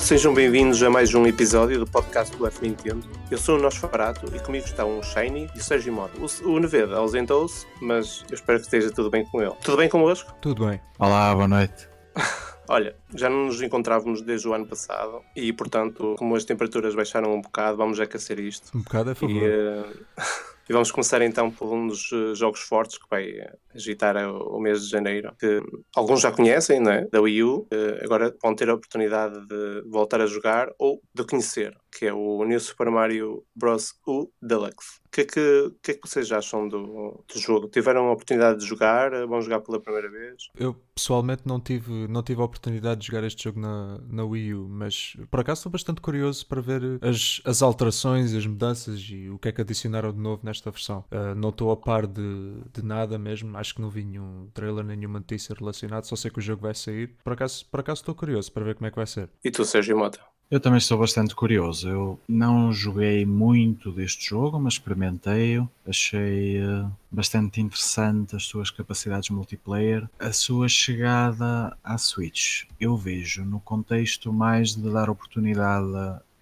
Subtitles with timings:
[0.00, 3.06] Olá, sejam bem-vindos a mais um episódio do podcast do F Nintendo.
[3.30, 6.18] Eu sou o Nosferato e comigo está um Shiny e o Sérgio Moto.
[6.18, 9.52] O, o Neveda ausentou-se, mas eu espero que esteja tudo bem com ele.
[9.62, 10.34] Tudo bem convosco?
[10.40, 10.80] Tudo bem.
[10.98, 11.86] Olá, boa noite.
[12.66, 17.34] Olha, já não nos encontrávamos desde o ano passado e, portanto, como as temperaturas baixaram
[17.34, 18.74] um bocado, vamos aquecer isto.
[18.74, 19.36] Um bocado a favor.
[19.36, 19.84] E, uh,
[20.70, 24.84] e vamos começar então por um dos uh, jogos fortes que vai agitar o, mês
[24.84, 25.60] de janeiro, que
[25.96, 27.08] alguns já conhecem, não é?
[27.10, 31.24] Da Wii U, uh, agora vão ter a oportunidade de voltar a jogar ou de
[31.24, 33.94] conhecer, que é o New Super Mario Bros.
[34.06, 35.00] U Deluxe.
[35.06, 37.68] O que, é que, que, é que vocês acham do, do jogo?
[37.68, 39.10] Tiveram a oportunidade de jogar?
[39.26, 40.48] Vão jogar pela primeira vez?
[40.54, 44.54] Eu pessoalmente não tive, não tive a oportunidade de jogar este jogo na, na Wii
[44.54, 49.28] U, mas por acaso estou bastante curioso para ver as, as alterações, as mudanças e
[49.28, 51.04] o que é que adicionaram de novo nesta versão.
[51.10, 54.84] Uh, não estou a par de, de nada mesmo, acho que não vi nenhum trailer,
[54.84, 57.16] nenhuma notícia relacionada, só sei que o jogo vai sair.
[57.24, 59.28] Por acaso, por acaso estou curioso para ver como é que vai ser.
[59.42, 60.20] E tu, Sérgio Mota?
[60.50, 61.88] Eu também estou bastante curioso.
[61.88, 65.70] Eu não joguei muito deste jogo, mas experimentei-o.
[65.86, 70.10] Achei uh, bastante interessante as suas capacidades multiplayer.
[70.18, 75.86] A sua chegada à Switch, eu vejo no contexto mais de dar oportunidade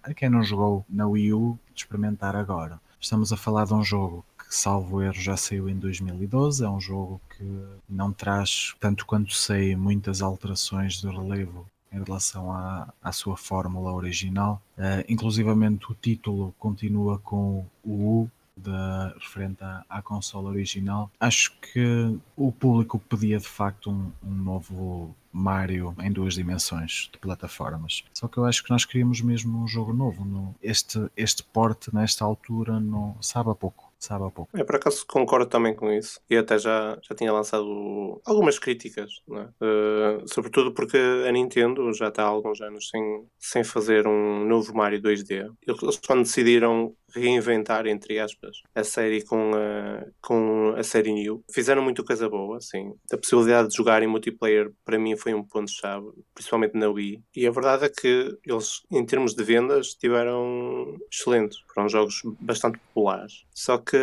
[0.01, 2.81] a quem não jogou na Wii U de experimentar agora.
[2.99, 6.65] Estamos a falar de um jogo que, salvo erro, já saiu em 2012.
[6.65, 7.43] É um jogo que
[7.87, 13.91] não traz, tanto quanto sei, muitas alterações de relevo em relação à, à sua fórmula
[13.93, 14.61] original.
[14.77, 17.91] Uh, inclusivamente o título continua com o
[18.23, 21.09] U da, referente à, à consola original.
[21.19, 27.17] Acho que o público pedia de facto um, um, novo Mario em duas dimensões de
[27.19, 28.03] plataformas.
[28.13, 30.25] Só que eu acho que nós queríamos mesmo um jogo novo.
[30.25, 34.57] No, este, este porte, nesta altura, não sabe a pouco sabe há pouco.
[34.57, 36.19] É, por acaso concordo também com isso.
[36.29, 39.65] E até já, já tinha lançado algumas críticas, é?
[39.65, 44.73] uh, sobretudo porque a Nintendo já está há alguns anos sem, sem fazer um novo
[44.73, 45.51] Mario 2D.
[45.67, 51.43] Eles quando decidiram reinventar, entre aspas, a série com a, com a série New.
[51.51, 52.93] Fizeram muito coisa boa, sim.
[53.11, 57.21] A possibilidade de jogar em multiplayer para mim foi um ponto-chave, principalmente na Wii.
[57.35, 61.59] E a verdade é que eles, em termos de vendas, tiveram excelentes.
[61.73, 63.45] Foram jogos bastante populares.
[63.53, 63.97] Só que,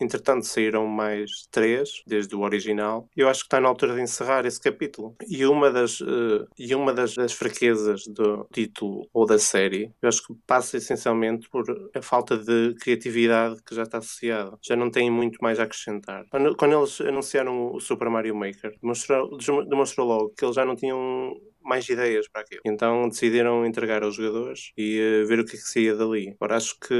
[0.00, 3.08] entretanto, saíram mais três, desde o original.
[3.16, 5.14] Eu acho que está na altura de encerrar esse capítulo.
[5.28, 10.08] E uma das, uh, e uma das, das fraquezas do título ou da série, eu
[10.08, 11.64] acho que passa essencialmente por
[11.94, 14.56] a falta de de criatividade que já está associada.
[14.62, 16.24] Já não tem muito mais a acrescentar.
[16.30, 19.36] Quando, quando eles anunciaram o Super Mario Maker, demonstrou,
[19.68, 21.34] demonstrou logo que eles já não tinham
[21.66, 22.60] mais ideias para aquilo.
[22.64, 26.34] Então decidiram entregar aos jogadores e uh, ver o que é que saía dali.
[26.40, 26.94] Agora acho que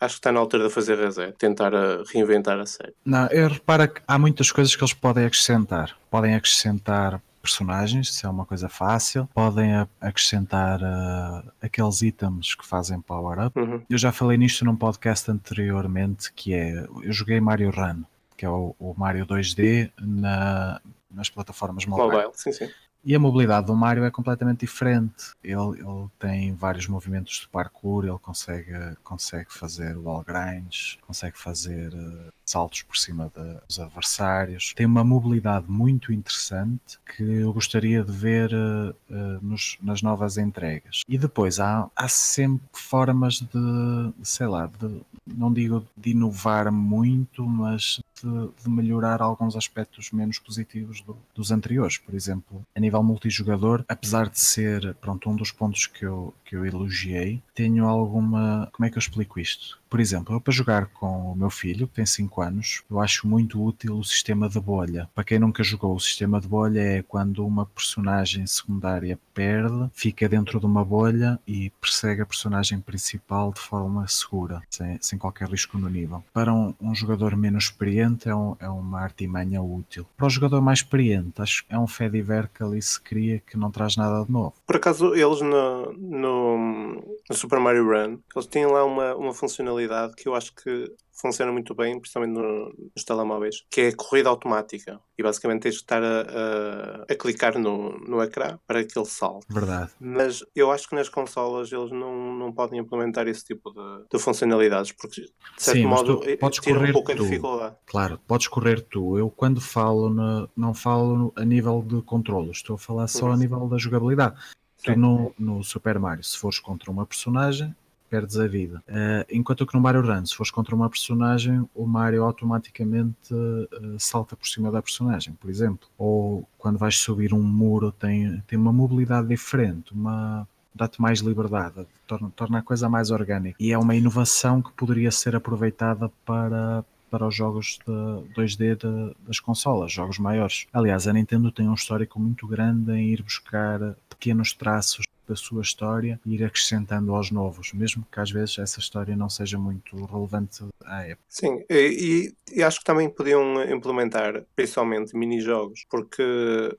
[0.00, 2.94] acho que está na altura de fazer reset, tentar uh, reinventar a série.
[3.04, 5.96] Não, eu reparo que há muitas coisas que eles podem acrescentar.
[6.10, 9.28] Podem acrescentar personagens, isso é uma coisa fácil.
[9.34, 13.58] Podem acrescentar uh, aqueles itens que fazem power-up.
[13.58, 13.82] Uhum.
[13.88, 18.02] Eu já falei nisto num podcast anteriormente, que é, eu joguei Mario Run,
[18.36, 20.80] que é o, o Mario 2D na,
[21.10, 22.10] nas plataformas mobile.
[22.10, 22.68] mobile sim, sim.
[23.02, 25.32] E a mobilidade do Mario é completamente diferente.
[25.42, 31.94] Ele, ele tem vários movimentos de parkour, ele consegue, consegue fazer wall grinds, consegue fazer
[31.94, 34.74] uh, saltos por cima de, dos adversários.
[34.74, 38.94] Tem uma mobilidade muito interessante que eu gostaria de ver uh,
[39.40, 41.02] nos, nas novas entregas.
[41.08, 47.44] E depois há, há sempre formas de, sei lá, de, não digo de inovar muito,
[47.46, 51.98] mas de, de melhorar alguns aspectos menos positivos do, dos anteriores.
[51.98, 56.56] Por exemplo, a nível multijogador, apesar de ser pronto, um dos pontos que eu, que
[56.56, 58.68] eu elogiei, tenho alguma.
[58.72, 59.79] Como é que eu explico isto?
[59.90, 63.26] Por exemplo, eu para jogar com o meu filho, que tem 5 anos, eu acho
[63.26, 65.10] muito útil o sistema de bolha.
[65.12, 70.28] Para quem nunca jogou, o sistema de bolha é quando uma personagem secundária perde, fica
[70.28, 75.48] dentro de uma bolha e persegue a personagem principal de forma segura, sem, sem qualquer
[75.48, 76.22] risco no nível.
[76.32, 80.06] Para um, um jogador menos experiente, é, um, é uma artimanha útil.
[80.16, 83.56] Para o jogador mais experiente, acho que é um Fediver que ali se cria que
[83.56, 84.54] não traz nada de novo.
[84.64, 89.79] Por acaso, eles no, no, no Super Mario Run, eles têm lá uma, uma funcionalidade
[89.80, 93.96] funcionalidade que eu acho que funciona muito bem, principalmente no, nos telemóveis, que é a
[93.96, 94.98] corrida automática.
[95.18, 99.06] E basicamente tens de estar a, a, a, clicar no, no ecrã para que ele
[99.06, 99.46] salte.
[99.50, 99.90] Verdade.
[100.00, 104.18] Mas eu acho que nas consolas eles não, não podem implementar esse tipo de, de
[104.18, 107.22] funcionalidades, porque de certo Sim, modo tu podes tira correr um pouco tu.
[107.22, 107.76] a dificuldade.
[107.86, 109.18] Claro, podes correr tu.
[109.18, 113.32] Eu quando falo, no, não falo a nível de controles, estou a falar só Uhum.
[113.32, 114.36] a nível da jogabilidade.
[114.82, 114.96] Tu Sim.
[114.96, 117.76] no, no Super Mario, se fores contra uma personagem,
[118.10, 118.82] perdes a vida.
[118.88, 123.96] Eh, enquanto que no Mario Run, se fores contra uma personagem, o Mario automaticamente eh,
[123.98, 125.88] salta por cima da personagem, por exemplo.
[125.96, 131.86] Ou quando vais subir um muro, tem, tem uma mobilidade diferente, uma, dá-te mais liberdade,
[132.06, 133.56] torna, torna a coisa mais orgânica.
[133.60, 137.92] E é uma inovação que poderia ser aproveitada para, para os jogos de
[138.34, 140.66] 2D de, das consolas, jogos maiores.
[140.72, 143.78] Aliás, a Nintendo tem um histórico muito grande em ir buscar
[144.08, 148.80] pequenos traços da sua história e ir acrescentando aos novos, mesmo que às vezes essa
[148.80, 151.24] história não seja muito relevante à época.
[151.28, 156.22] Sim, e, e acho que também podiam implementar, principalmente, mini-jogos, porque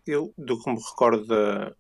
[0.06, 1.74] eu, do que me recordo da,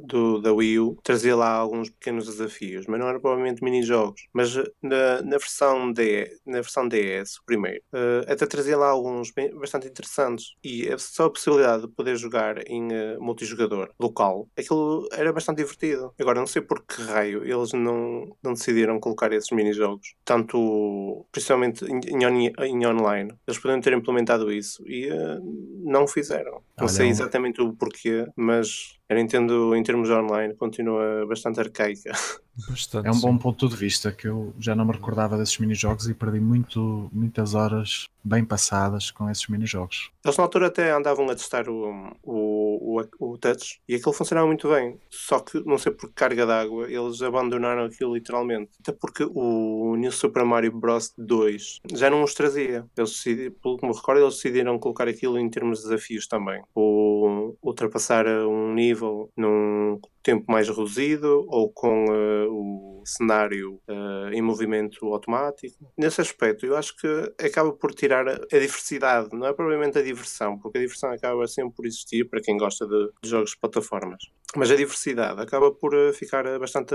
[0.00, 4.26] do, da Wii U, trazia lá alguns pequenos desafios, mas não eram provavelmente mini-jogos.
[4.32, 9.30] Mas na, na, versão D, na versão DS, o primeiro, uh, até trazia lá alguns
[9.30, 10.54] bem, bastante interessantes.
[10.62, 16.12] E só a possibilidade de poder jogar em uh, multijogador local, aquilo era bastante divertido.
[16.18, 21.84] Agora, não sei por que raio eles não, não decidiram colocar esses mini-jogos, tanto principalmente
[21.84, 23.32] em, em, em, online.
[23.46, 25.40] Eles poderiam ter implementado isso e uh,
[25.84, 26.62] não fizeram.
[26.76, 32.12] Não Olha, sei exatamente o porquê, mas a Nintendo, em termos online, continua bastante arcaica.
[32.68, 33.20] Bastante, é um sim.
[33.22, 37.10] bom ponto de vista que eu já não me recordava desses minijogos e perdi muito,
[37.12, 40.10] muitas horas bem passadas com esses minijogos.
[40.24, 44.46] Eles na altura até andavam a testar o, o, o, o touch e aquilo funcionava
[44.46, 44.98] muito bem.
[45.10, 48.70] Só que, não sei por carga d'água, eles abandonaram aquilo literalmente.
[48.80, 51.12] Até porque o New Super Mario Bros.
[51.18, 52.86] 2 já não os trazia.
[52.96, 53.22] Eles
[53.62, 56.62] pelo que me recordo, eles decidiram colocar aquilo em termos de desafios também.
[56.74, 64.40] O ultrapassar um nível num tempo mais reduzido ou com uh, o cenário uh, em
[64.40, 65.92] movimento automático.
[65.96, 67.06] Nesse aspecto, eu acho que
[67.44, 71.74] acaba por tirar a, diversidade, não é provavelmente a diversão, porque a diversão acaba sempre
[71.76, 74.24] por existir para quem gosta de, de jogos de plataformas.
[74.56, 76.94] Mas a diversidade acaba por uh, ficar bastante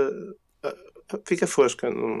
[1.24, 2.20] fica fosca, não,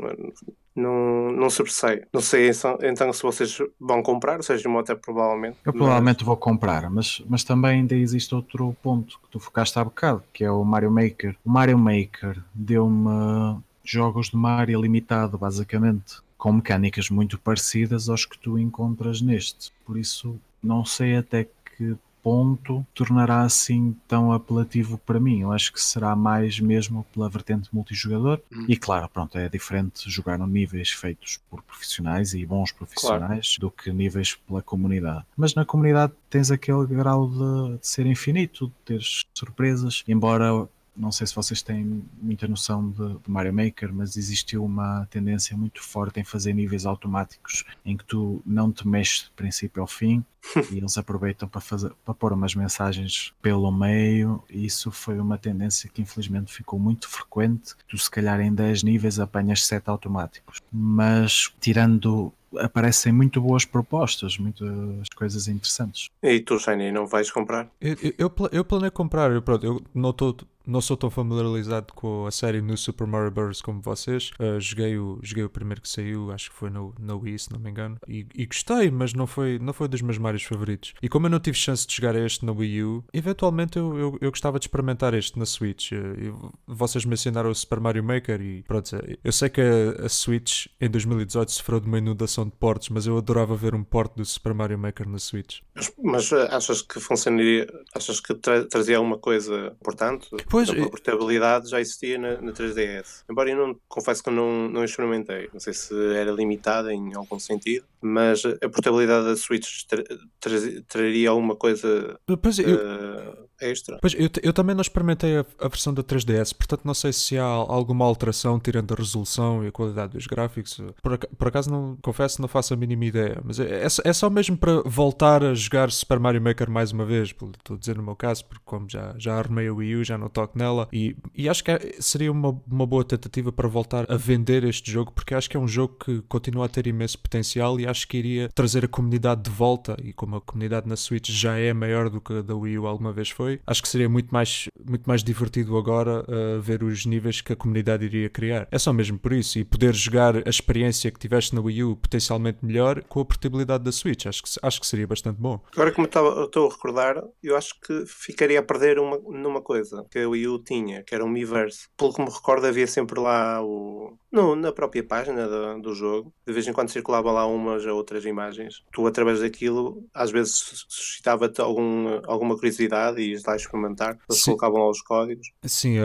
[0.74, 2.02] não, não sobressai.
[2.12, 2.50] Não sei
[2.82, 5.58] então se vocês vão comprar, ou seja, até provavelmente.
[5.64, 6.26] Eu provavelmente mas...
[6.26, 10.44] vou comprar, mas, mas também ainda existe outro ponto que tu focaste há bocado, que
[10.44, 11.36] é o Mario Maker.
[11.44, 18.38] O Mario Maker deu-me jogos de Mario limitado, basicamente, com mecânicas muito parecidas aos que
[18.38, 19.72] tu encontras neste.
[19.84, 25.40] Por isso, não sei até que ponto tornará assim tão apelativo para mim.
[25.40, 28.40] Eu acho que será mais mesmo pela vertente multijogador.
[28.52, 28.66] Hum.
[28.68, 33.60] E claro, pronto, é diferente jogar no níveis feitos por profissionais e bons profissionais claro.
[33.60, 35.24] do que níveis pela comunidade.
[35.36, 40.68] Mas na comunidade tens aquele grau de, de ser infinito, de teres surpresas, embora
[41.00, 45.56] não sei se vocês têm muita noção de, de, Mario Maker, mas existiu uma tendência
[45.56, 49.86] muito forte em fazer níveis automáticos em que tu não te mexes de princípio ao
[49.86, 50.22] fim
[50.70, 54.42] e eles aproveitam para, fazer, para pôr umas mensagens pelo meio.
[54.50, 57.74] E isso foi uma tendência que infelizmente ficou muito frequente.
[57.88, 64.36] Tu, se calhar, em 10 níveis apanhas 7 automáticos, mas tirando aparecem muito boas propostas,
[64.36, 66.08] muitas coisas interessantes.
[66.22, 67.68] E tu, Shiny, não vais comprar?
[67.80, 70.36] Eu, eu, eu planeio comprar, eu, pronto, eu não estou
[70.70, 73.60] não sou tão familiarizado com a série no Super Mario Bros.
[73.60, 74.30] como vocês.
[74.38, 77.52] Uh, joguei, o, joguei o primeiro que saiu, acho que foi no, no Wii, se
[77.52, 77.98] não me engano.
[78.06, 80.94] E, e, gostei, mas não foi, não foi dos meus Marios favoritos.
[81.02, 84.18] E como eu não tive chance de jogar este no Wii U, eventualmente eu, eu,
[84.20, 85.92] eu gostava de experimentar este na Switch.
[85.92, 88.90] Uh, vocês mencionaram o Super Mario Maker e pronto,
[89.24, 93.06] eu sei que a, a, Switch em 2018 sofreu de uma inundação de portes, mas
[93.06, 95.60] eu adorava ver um port do Super Mario Maker na Switch.
[95.74, 97.66] Mas, mas achas que funcionaria?
[97.94, 100.28] Achas que tra trazia alguma coisa importante?
[100.48, 103.24] Pois, a portabilidade já existia na, na 3DS.
[103.30, 105.48] Embora eu não confesso que eu não, não experimentei.
[105.52, 110.02] Não sei se era limitada em algum sentido, mas a portabilidade da Switch tra
[110.40, 110.52] tra
[110.88, 113.49] traria alguma coisa pois, eu...
[113.60, 113.98] uh, extra.
[114.00, 117.38] Pois eu, eu também não experimentei a, a, versão da 3DS, portanto não sei se
[117.38, 120.80] há alguma alteração tirando a resolução e a qualidade dos gráficos.
[121.02, 124.28] Por, por acaso não confesso, não faço a mínima ideia, mas é, é, é só
[124.30, 127.28] mesmo para voltar a jogar Super Mario Maker mais uma vez.
[127.28, 130.18] Estou a dizer no meu caso, porque como já, já armei o Wii U, já
[130.18, 134.10] não toco nela e, e acho que é, seria uma, uma boa tentativa para voltar
[134.10, 137.18] a vender este jogo, porque acho que é um jogo que continua a ter imenso
[137.18, 139.96] potencial e acho que iria trazer a comunidade de volta.
[140.02, 142.86] E como a comunidade na Switch já é maior do que a da Wii U
[142.86, 143.60] alguma vez foi, foi.
[143.66, 147.56] Acho que seria muito mais, muito mais divertido agora uh, ver os níveis que a
[147.56, 148.68] comunidade iria criar.
[148.70, 149.58] É só mesmo por isso.
[149.58, 153.84] E poder jogar a experiência que tiveste na Wii U potencialmente melhor com a portabilidade
[153.84, 154.26] da Switch.
[154.26, 155.60] Acho que, acho que seria bastante bom.
[155.72, 160.04] Agora, como eu estou a recordar, eu acho que ficaria a perder uma, numa coisa
[160.10, 161.88] que a Wii U tinha, que era o Miiverse.
[161.96, 166.32] Pelo que me recordo, havia sempre lá o no, na própria página do, do, jogo.
[166.46, 168.82] De vez em quando circulava lá umas ou outras imagens.
[168.92, 174.18] Tu, através daquilo, às vezes suscitava-te algum, alguma curiosidade e ias lá experimentar.
[174.28, 175.50] Eles colocavam lá os códigos.
[175.64, 175.96] Sim,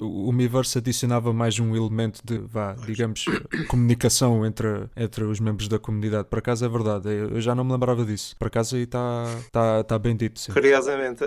[0.00, 3.24] o Miiverse adicionava mais um elemento de, vá, digamos,
[3.68, 6.28] comunicação entre, entre os membros da comunidade.
[6.28, 8.36] Por acaso é verdade, eu já não me lembrava disso.
[8.38, 10.38] Por acaso aí está tá, tá bem dito.
[10.38, 10.52] Sim.
[10.52, 11.24] Curiosamente,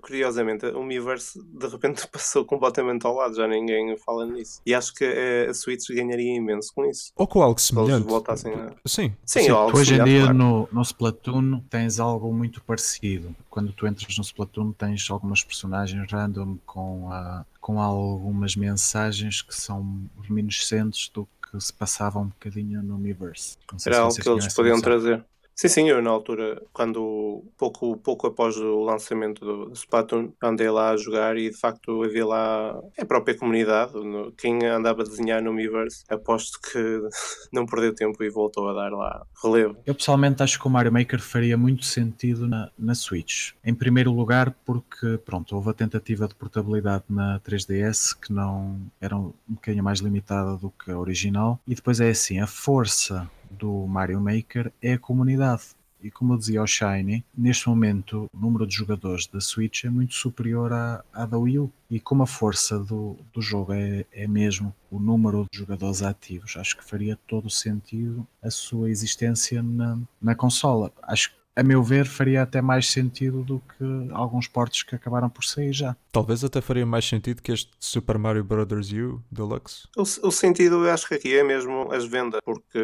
[0.00, 4.60] curiosamente, o Miiverse de repente passou completamente ao lado, já ninguém fala nisso.
[4.64, 5.04] E acho que
[5.48, 7.12] a Switch ganharia imenso com isso.
[7.16, 8.06] Ou com algo semelhante.
[8.06, 8.72] voltassem a...
[8.86, 9.12] Sim.
[9.24, 9.48] Sim, Sim.
[9.50, 10.34] Algo Hoje em dia claro.
[10.34, 13.34] no, no Splatoon tens algo muito parecido.
[13.50, 19.54] Quando tu entras no Splatoon tens algumas personagens random com, a, com algumas mensagens que
[19.54, 23.56] são reminiscentes do que se passava um bocadinho no Miiverse.
[23.86, 25.24] Era algo que eles podiam trazer.
[25.60, 30.90] Sim, sim, eu na altura, quando pouco, pouco após o lançamento do, Splatoon, andei lá
[30.90, 33.92] a jogar e de facto havia lá a própria comunidade,
[34.36, 36.78] quem andava a desenhar no Miiverse, aposto que
[37.52, 39.76] não perdeu tempo e voltou a dar lá relevo.
[39.84, 43.50] Eu pessoalmente acho que o Mario Maker faria muito sentido na, na Switch.
[43.64, 49.16] Em primeiro lugar, porque pronto, houve a tentativa de portabilidade na 3DS que não era
[49.16, 53.86] um bocadinho mais limitada do que a original, e depois é assim, a força do
[53.86, 55.62] Mario Maker é a comunidade.
[56.00, 59.90] E como eu dizia ao Shiny, neste momento o número de jogadores da Switch é
[59.90, 61.72] muito superior à, à da Wii U.
[61.90, 66.56] E como a força do, do jogo é, é mesmo o número de jogadores ativos,
[66.56, 70.92] acho que faria todo o sentido a sua existência na, na consola.
[71.02, 75.28] Acho que a meu ver, faria até mais sentido do que alguns portos que acabaram
[75.28, 75.96] por sair já.
[76.12, 78.92] Talvez até faria mais sentido que este Super Mario Bros.
[78.92, 79.88] U Deluxe.
[79.96, 82.78] O, o sentido, eu acho que aqui é mesmo as vendas, porque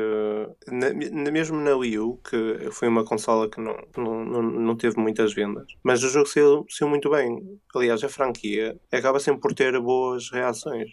[0.67, 4.77] na, na, mesmo na Wii U, que foi uma consola que não, não, não, não
[4.77, 7.39] teve muitas vendas, mas o jogo saiu, saiu muito bem.
[7.77, 10.91] Aliás, a franquia acaba sempre por ter boas reações.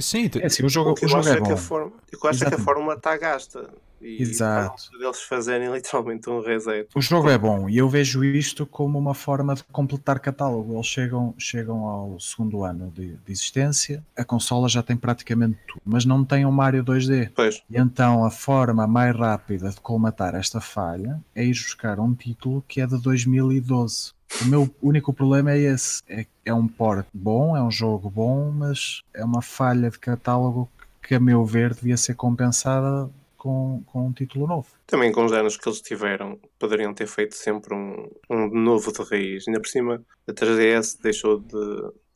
[0.00, 1.54] Sim, é assim, o jogo, o jogo é bom.
[1.54, 3.70] Que forma, eu acho que a fórmula está gasta.
[4.04, 4.90] E Exato.
[4.98, 6.86] deles fazerem literalmente um reset.
[6.94, 10.74] O jogo é bom e eu vejo isto como uma forma de completar catálogo.
[10.74, 15.80] Eles chegam, chegam ao segundo ano de, de existência, a consola já tem praticamente tudo,
[15.84, 17.30] mas não tem um Mario 2D.
[17.34, 17.62] Pois.
[17.70, 22.62] E então a forma mais rápida de colmatar esta falha é ir buscar um título
[22.68, 24.12] que é de 2012.
[24.42, 28.50] O meu único problema é esse: é, é um port bom, é um jogo bom,
[28.50, 30.68] mas é uma falha de catálogo
[31.02, 34.66] que, a meu ver, devia ser compensada com, com um título novo.
[34.86, 39.02] Também com os anos que eles tiveram, poderiam ter feito sempre um, um novo de
[39.02, 39.48] raiz.
[39.48, 41.54] Ainda por cima, a 3DS deixou de,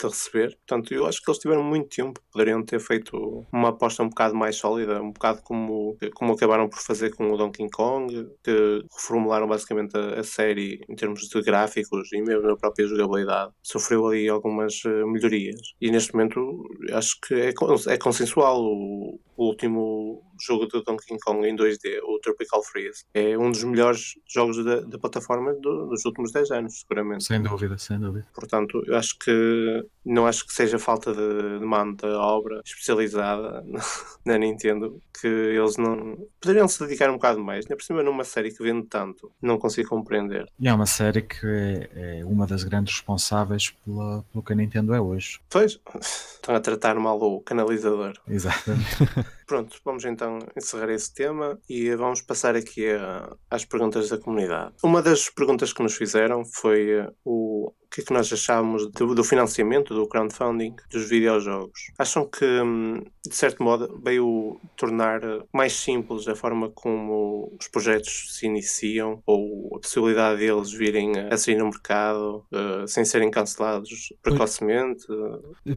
[0.01, 0.57] de receber.
[0.67, 2.21] Portanto, eu acho que eles tiveram muito tempo.
[2.31, 6.79] Poderiam ter feito uma aposta um bocado mais sólida, um bocado como, como acabaram por
[6.79, 12.13] fazer com o Donkey Kong, que reformularam basicamente a, a série em termos de gráficos
[12.13, 13.53] e mesmo a própria jogabilidade.
[13.63, 15.61] Sofreu ali algumas uh, melhorias.
[15.81, 17.49] E neste momento, acho que é,
[17.89, 18.63] é consensual.
[18.63, 23.65] O, o último jogo do Donkey Kong em 2D, o Tropical Freeze, é um dos
[23.65, 27.25] melhores jogos da, da plataforma do, dos últimos 10 anos, seguramente.
[27.25, 28.27] Sem dúvida, sem dúvida.
[28.35, 33.65] Portanto, eu acho que não acho que seja falta de mão de obra especializada
[34.25, 38.25] na Nintendo, que eles não poderiam se dedicar um bocado mais, ainda por cima numa
[38.25, 40.47] série que vende tanto, não consigo compreender.
[40.59, 44.57] E é uma série que é, é uma das grandes responsáveis pela, pelo que a
[44.57, 45.41] Nintendo é hoje.
[45.51, 48.15] Pois, estão a tratar mal o canalizador.
[48.27, 48.97] Exatamente.
[49.49, 54.75] Pronto, vamos então encerrar esse tema e vamos passar aqui a, às perguntas da comunidade.
[54.85, 58.87] Uma das perguntas que nos fizeram foi eh, o o que é que nós achamos
[58.91, 61.91] do, do, financiamento, do crowdfunding dos videojogos?
[61.99, 65.21] Acham que, hum, de certo modo, veio tornar
[65.53, 71.37] mais simples a forma como os projetos se iniciam ou a possibilidade deles virem a
[71.39, 75.07] sair no mercado uh, sem serem cancelados precocemente?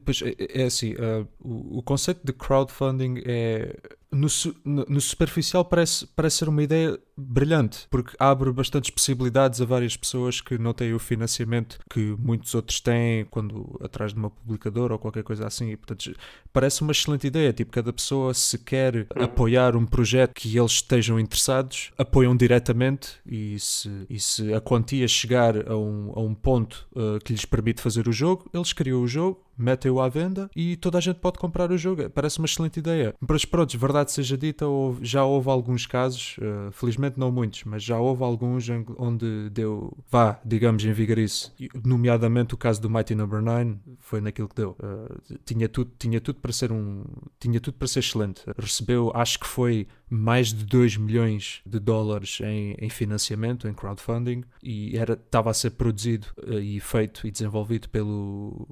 [0.04, 3.74] Pois, é, é assim, uh, o, o conceito de crowdfunding é
[4.12, 4.28] no,
[4.66, 9.96] no, no, superficial parece, parece ser uma ideia brilhante, porque abre bastantes possibilidades a várias
[9.96, 14.94] pessoas que não têm o financiamento que muitos outros têm quando atrás de uma publicadora
[14.94, 15.72] ou qualquer coisa assim.
[15.72, 16.14] E, portanto,
[16.52, 17.54] parece uma excelente ideia.
[17.54, 23.58] Tipo, cada pessoa, se quer apoiar um projeto que eles estejam interessados, apoiam diretamente e
[23.60, 27.82] se, e se a quantia chegar a um, a um ponto uh, que lhes permite
[27.82, 31.38] fazer o jogo, eles criam o jogo metem-o à venda e toda a gente pode
[31.38, 32.10] comprar o jogo.
[32.10, 33.14] Parece uma excelente ideia.
[33.20, 34.66] Mas pronto, verdade seja dita,
[35.02, 38.68] já houve alguns casos, uh, felizmente não muitos, mas já houve alguns
[38.98, 41.52] onde deu, vá, digamos, em vigarice.
[41.86, 43.52] Nomeadamente o caso do Mighty Number no.
[43.52, 44.76] 9 foi naquilo que deu.
[44.80, 47.04] Uh, tinha, tudo, tinha tudo para ser um.
[47.40, 48.42] Tinha tudo para ser excelente.
[48.58, 54.44] Recebeu, acho que foi mais de 2 milhões de dólares em, em financiamento, em crowdfunding,
[54.64, 58.68] e estava a ser produzido uh, e feito e desenvolvido pelo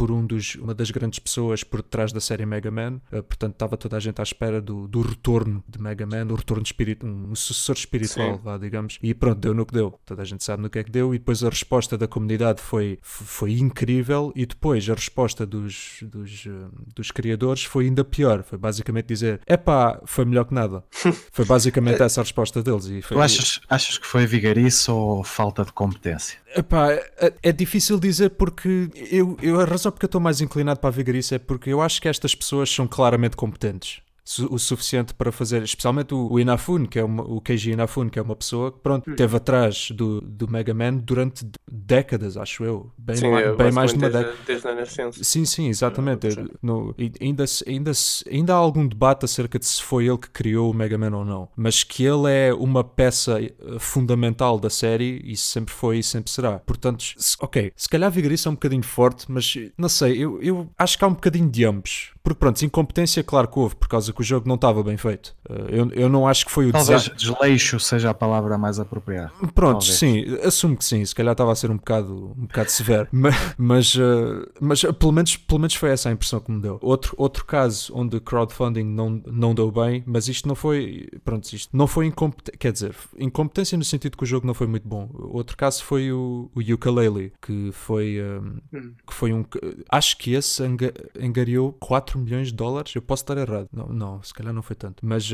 [0.00, 3.02] por um dos, uma das grandes pessoas por detrás da série Mega Man.
[3.12, 6.36] Uh, portanto, estava toda a gente à espera do, do retorno de Mega Man, o
[6.36, 8.98] retorno espiritual, um sucessor espiritual, vá, digamos.
[9.02, 10.00] E pronto, deu no que deu.
[10.06, 11.14] Toda a gente sabe no que é que deu.
[11.14, 14.32] E depois a resposta da comunidade foi, foi incrível.
[14.34, 18.42] E depois a resposta dos, dos, uh, dos criadores foi ainda pior.
[18.42, 20.82] Foi basicamente dizer: é pá, foi melhor que nada.
[21.30, 22.86] foi basicamente essa a resposta deles.
[22.86, 26.38] E foi, tu achas, achas que foi vigarice ou falta de competência?
[26.56, 30.80] Epá, é, é difícil dizer porque eu, eu, a razão porque eu estou mais inclinado
[30.80, 34.02] para a vigarice é porque eu acho que estas pessoas são claramente competentes
[34.50, 38.22] o suficiente para fazer, especialmente o, Inafune, que é uma, o Keiji Inafune, que é
[38.22, 42.92] uma pessoa que pronto, esteve atrás do, do Mega Man durante décadas, acho eu.
[42.96, 44.36] Bem, sim, mais, bem mais de uma década.
[44.46, 45.24] Desde a nascença.
[45.24, 46.28] Sim, sim, exatamente.
[46.62, 47.92] No, ainda, ainda,
[48.30, 51.24] ainda há algum debate acerca de se foi ele que criou o Mega Man ou
[51.24, 56.02] não, mas que ele é uma peça eh, fundamental da série e sempre foi e
[56.02, 56.58] sempre será.
[56.60, 60.68] Portanto, se, ok, se calhar Vigarice é um bocadinho forte, mas não sei, eu, eu
[60.78, 62.12] acho que há um bocadinho de ambos.
[62.22, 65.34] Porque pronto, incompetência, claro que houve, por causa que o jogo não estava bem feito.
[65.48, 69.32] Eh, eu, eu não acho que foi o Talvez desleixo seja a palavra mais apropriada.
[69.54, 69.94] Pronto, Talvez.
[69.94, 71.04] sim, assumo que sim.
[71.04, 75.12] Se calhar estava a ser um bocado, um bocado severo, mas, mas, uh, mas pelo,
[75.12, 76.78] menos, pelo menos foi essa a impressão que me deu.
[76.82, 81.74] Outro, outro caso onde crowdfunding não, não deu bem, mas isto não foi, pronto, isto
[81.74, 85.08] não foi incompetência, quer dizer, incompetência no sentido que o jogo não foi muito bom.
[85.14, 88.92] Outro caso foi o, o Ukulele, que foi, um, hum.
[89.06, 89.44] que foi um,
[89.88, 90.62] acho que esse
[91.18, 92.94] angariou 4 4 milhões de dólares.
[92.94, 93.68] Eu posso estar errado.
[93.72, 95.04] Não, não se calhar não foi tanto.
[95.06, 95.30] Mas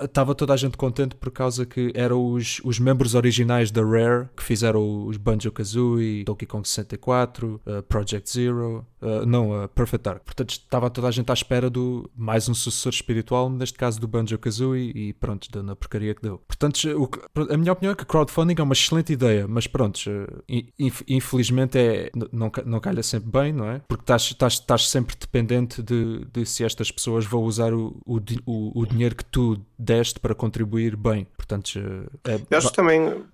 [0.00, 3.82] estava uh, toda a gente contente por causa que eram os, os membros originais da
[3.82, 10.04] Rare que fizeram os Banjo-Kazooie, Donkey Kong 64, uh, Project Zero, uh, não, uh, Perfect
[10.04, 10.24] Dark.
[10.24, 14.08] Portanto, estava toda a gente à espera do mais um sucessor espiritual, neste caso do
[14.08, 16.38] Banjo-Kazooie, e pronto, deu na porcaria que deu.
[16.46, 20.00] Portanto, o, a minha opinião é que crowdfunding é uma excelente ideia, mas pronto,
[21.08, 23.80] infelizmente é, não, não calha sempre bem, não é?
[23.88, 28.80] Porque estás, estás, estás sempre dependente de de, se estas pessoas vão usar o, o,
[28.80, 31.26] o, dinheiro que tu deste para contribuir bem.
[31.36, 31.78] Portanto,
[32.24, 32.40] é...
[32.50, 33.24] eu acho que também,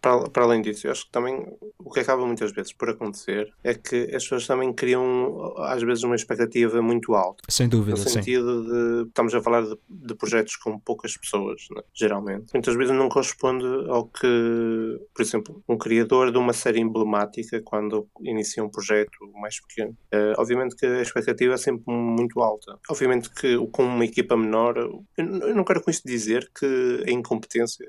[0.00, 1.46] para, para além disso, eu acho que também
[1.88, 6.04] o que acaba muitas vezes por acontecer é que as pessoas também criam, às vezes,
[6.04, 7.42] uma expectativa muito alta.
[7.48, 8.70] Sem dúvida, No sentido sim.
[8.70, 11.82] de, estamos a falar de, de projetos com poucas pessoas, né?
[11.94, 12.52] geralmente.
[12.52, 18.06] Muitas vezes não corresponde ao que, por exemplo, um criador de uma série emblemática, quando
[18.20, 22.78] inicia um projeto mais pequeno, uh, obviamente que a expectativa é sempre muito alta.
[22.90, 24.76] Obviamente que com uma equipa menor,
[25.16, 27.86] eu não quero com isto dizer que a incompetência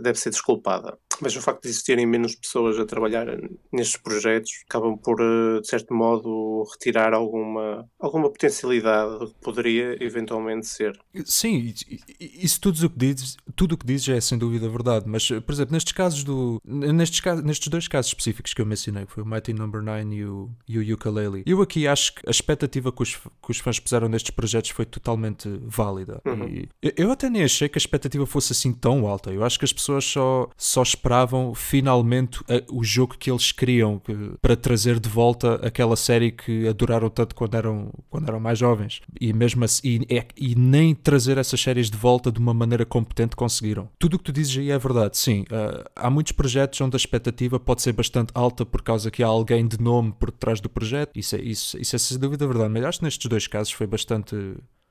[0.00, 3.28] deve ser desculpada, mas o facto de existirem menos pessoas a trabalhar
[3.70, 10.66] nestes projetos acabam por, eh, de certo modo, retirar alguma, alguma potencialidade que poderia eventualmente
[10.66, 10.98] ser.
[11.24, 11.74] Sim,
[12.18, 15.52] isso tudo o que dizes, tudo o que dizes é sem dúvida verdade, mas, por
[15.52, 16.60] exemplo, nestes casos do.
[16.64, 19.90] Nestes, nestes dois casos específicos que eu mencionei, que foi o Mighty Number no.
[19.90, 23.50] 9 e o, e o Ukulele, eu aqui acho que a expectativa que os, que
[23.50, 26.20] os fãs puseram nestes projetos foi totalmente válida.
[26.24, 26.46] Uhum.
[26.46, 29.32] E eu até nem achei que a expectativa fosse assim tão alta.
[29.32, 34.14] Eu acho que as pessoas só, só esperavam finalmente o jogo que eles queriam que,
[34.40, 39.00] para trazer de volta aquela série que adoraram tanto quando eram, quando eram mais jovens.
[39.20, 43.36] E mesmo assim, e, e nem trazer essas séries de volta de uma maneira competente
[43.36, 43.88] conseguiram.
[43.98, 45.42] Tudo o que tu dizes aí é verdade, sim.
[45.42, 49.26] Uh, há muitos projetos onde a expectativa pode ser bastante alta por causa que há
[49.26, 51.10] alguém de nome por trás do projeto.
[51.14, 52.72] Isso é, isso, isso é sem dúvida verdade.
[52.72, 54.36] Mas acho que nestes dois casos foi bastante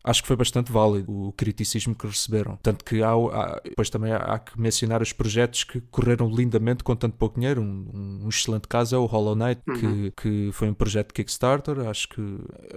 [0.09, 2.57] acho que foi bastante válido o criticismo que receberam.
[2.61, 6.83] Tanto que há, há depois também há, há, que mencionar os projetos que correram lindamente
[6.83, 7.61] com tanto pouco dinheiro.
[7.61, 9.75] Um, um excelente caso é o Hollow Knight, uhum.
[9.75, 12.21] que, que foi um projeto de Kickstarter, acho que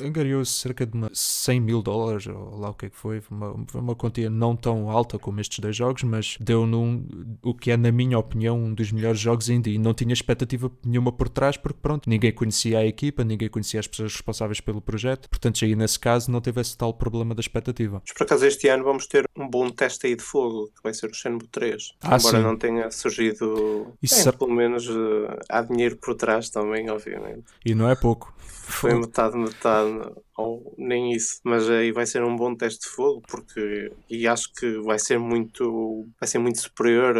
[0.00, 3.54] angariou cerca de uma 100 mil dólares, ou lá o que é que foi, uma,
[3.74, 7.06] uma quantia não tão alta como estes dois jogos, mas deu num,
[7.42, 10.70] o que é, na minha opinião, um dos melhores jogos ainda, e não tinha expectativa
[10.84, 14.80] nenhuma por trás, porque pronto, ninguém conhecia a equipa, ninguém conhecia as pessoas responsáveis pelo
[14.80, 18.02] projeto, portanto aí nesse caso não teve esse tal problema problema da expectativa.
[18.04, 20.92] Mas por acaso este ano vamos ter um bom teste aí de fogo, que vai
[20.92, 21.92] ser o Shenmue 3.
[22.02, 22.42] Ah, embora sim.
[22.42, 23.94] não tenha surgido.
[24.02, 27.44] Isso é, pelo menos uh, há dinheiro por trás também, obviamente.
[27.64, 28.34] E não é pouco.
[28.72, 33.22] Foi metade, metade ou nem isso, mas aí vai ser um bom teste de fogo
[33.28, 37.16] porque e acho que vai ser muito vai ser muito superior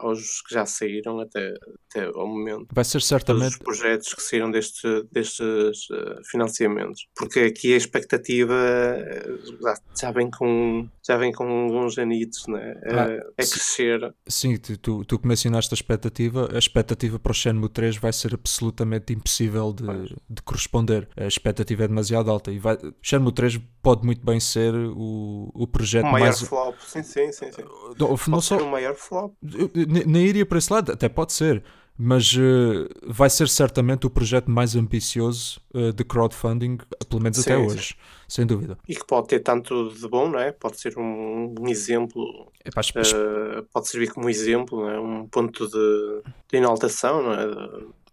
[0.00, 1.54] aos que já saíram até,
[1.90, 2.68] até ao momento.
[2.72, 8.54] Vai ser certamente os projetos que saíram deste, destes uh, financiamentos, porque aqui a expectativa
[8.54, 12.74] eh, já, já vem com já vem com alguns anitos, né?
[12.82, 14.14] É, ah, é crescer.
[14.26, 18.34] Sim, tu, tu que mencionaste a expectativa, a expectativa para o Shenmue 3 vai ser
[18.34, 19.84] absolutamente impossível de,
[20.28, 20.85] de corresponder.
[21.16, 25.66] A expectativa é demasiado alta e vai, Shenmue 3 pode muito bem ser o, o
[25.66, 26.40] projeto o maior mais...
[26.40, 27.52] flop, sim, sim, sim.
[27.52, 27.62] sim.
[27.98, 28.58] Não, não só...
[28.58, 29.32] o maior flop.
[29.42, 31.62] Nem iria para esse lado, até pode ser.
[31.98, 37.50] mas uh, vai ser certamente o projeto mais ambicioso uh, de crowdfunding, pelo menos sim,
[37.50, 37.94] até hoje, sim.
[38.28, 38.78] sem dúvida.
[38.86, 40.52] E que pode ter tanto de bom, não é?
[40.52, 45.00] Pode ser um, um exemplo, Epá, uh, pode servir como exemplo, é?
[45.00, 47.46] um ponto de, de inaltação, não é?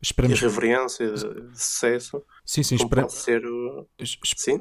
[0.03, 0.37] De, Esperemos...
[0.37, 2.21] de reverência, de sucesso.
[2.45, 3.13] Sim, sim, esperemos.
[3.13, 3.41] Ser...
[4.35, 4.59] Sim.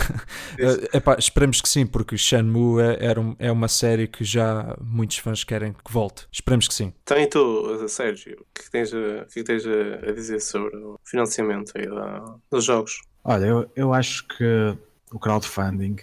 [0.90, 5.18] Epá, esperemos que sim, porque Shenmue é, era um, é uma série que já muitos
[5.18, 6.26] fãs querem que volte.
[6.32, 6.94] Esperemos que sim.
[7.02, 11.72] Então, e tu, Sérgio, o que, tens, a, que tens a dizer sobre o financiamento
[11.76, 13.02] aí da, dos jogos?
[13.22, 14.74] Olha, eu, eu acho que
[15.12, 15.96] o crowdfunding,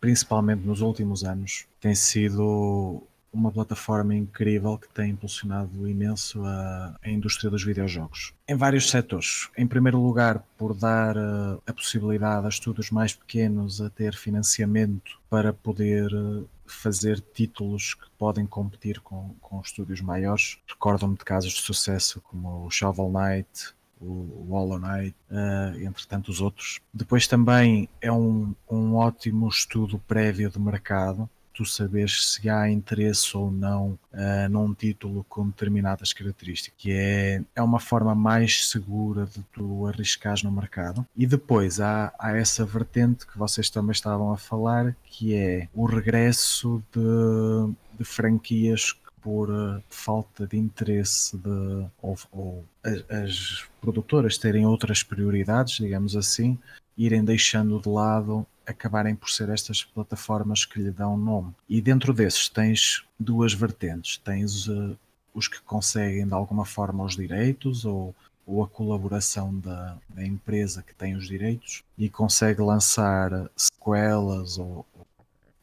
[0.00, 7.10] principalmente nos últimos anos, tem sido uma plataforma incrível que tem impulsionado imenso a, a,
[7.10, 8.32] indústria dos videojogos.
[8.48, 9.48] Em vários setores.
[9.56, 15.18] Em primeiro lugar, por dar uh, a possibilidade a estudos mais pequenos a ter financiamento
[15.28, 20.58] para poder uh, fazer títulos que podem competir com, com estúdios maiores.
[20.66, 26.40] Recordo-me de casos de sucesso como o Shovel Knight, o Hollow Knight, uh, entre tantos
[26.40, 26.80] outros.
[26.92, 33.34] Depois também é um, um ótimo estudo prévio de mercado tu saberes se há interesse
[33.34, 39.24] ou não uh, num título com determinadas características, que é, é uma forma mais segura
[39.24, 41.06] de tu arriscares no mercado.
[41.16, 45.86] E depois há, há essa vertente que vocês também estavam a falar, que é o
[45.86, 54.36] regresso de, de franquias por uh, falta de interesse de, ou, ou as, as, produtoras
[54.36, 56.58] terem outras prioridades, digamos assim,
[56.98, 61.54] irem deixando de lado acabarem por ser estas plataformas que lhe dão nome.
[61.68, 64.18] E dentro desses tens duas vertentes.
[64.18, 64.98] Tens uh,
[65.32, 70.82] os que conseguem de alguma forma os direitos ou, ou a colaboração da, da, empresa
[70.82, 74.84] que tem os direitos e consegue lançar sequelas ou,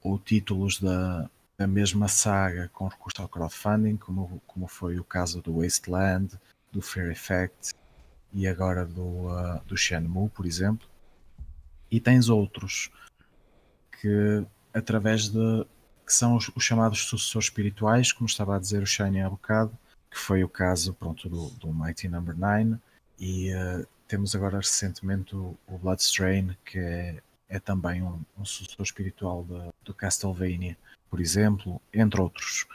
[0.02, 5.42] ou títulos da, da mesma saga com recurso ao crowdfunding, como, como foi o caso
[5.42, 6.40] do Wasteland,
[6.72, 7.74] do Fear Effect
[8.32, 10.93] e agora do, uh, do Shenmue, por exemplo
[11.94, 12.92] e tens outros
[14.02, 15.64] que através de
[16.04, 19.72] que são os, os, chamados sucessores espirituais, como estava a dizer o Shiny há bocado,
[20.10, 22.42] que foi o caso pronto, do, do Mighty Number no.
[22.42, 22.78] 9
[23.20, 28.84] e uh, temos agora recentemente o, o Bloodstrain que é, é também um, um sucessor
[28.84, 30.76] espiritual de, do Castlevania,
[31.12, 32.66] por exemplo, entre outros.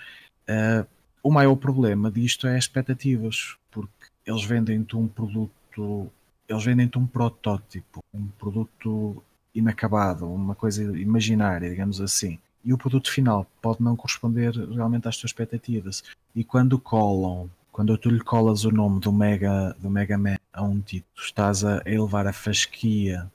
[0.49, 0.87] Uh,
[1.25, 6.09] o maior problema disto é as expectativas, porque eles vendem-te um produto
[6.49, 9.23] eles vendem-te um protótipo, um produto
[9.55, 12.39] inacabado, uma coisa imaginária, digamos assim.
[12.65, 16.03] E o produto final pode não corresponder realmente às tuas expectativas.
[16.35, 20.63] E quando colam, quando tu lhe colas o nome do Mega, do Mega Man a
[20.63, 23.31] um título, estás a elevar a fasquia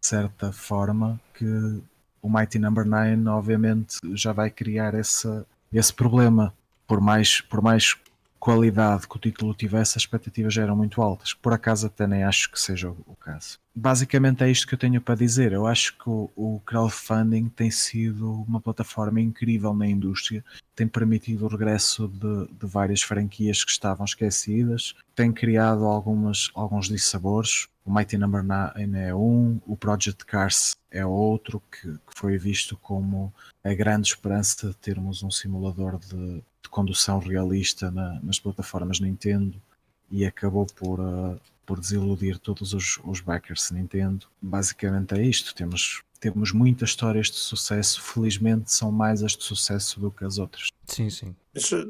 [0.00, 1.44] de certa forma que
[2.22, 3.16] o Mighty Number no.
[3.16, 6.54] 9 obviamente já vai criar esse, esse problema.
[6.86, 7.96] Por mais, por mais
[8.40, 11.34] qualidade que o título tivesse, as expectativas eram muito altas.
[11.34, 13.58] Por acaso até nem acho que seja o, caso.
[13.74, 15.52] Basicamente é isto que eu tenho para dizer.
[15.52, 20.42] Eu acho que o, o crowdfunding tem sido uma plataforma incrível na indústria,
[20.74, 26.88] tem permitido o regresso de, de várias franquias que estavam esquecidas, tem criado algumas, alguns
[26.88, 27.68] dissabores.
[27.84, 32.76] O Mighty Number 9 é um, o Project Cars é outro, que, que foi visto
[32.78, 39.00] como a grande esperança de termos um simulador de, de condução realista na, nas plataformas
[39.00, 39.60] Nintendo
[40.10, 44.26] e acabou por, uh, por desiludir todos os, os backers Nintendo.
[44.42, 45.54] Basicamente é isto.
[45.54, 48.02] Temos, temos muitas histórias de sucesso.
[48.02, 50.68] Felizmente são mais as de sucesso do que as outras.
[50.86, 51.34] Sim, sim.
[51.54, 51.86] Mas, uh,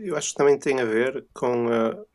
[0.00, 2.06] eu acho que também tem a ver com uh,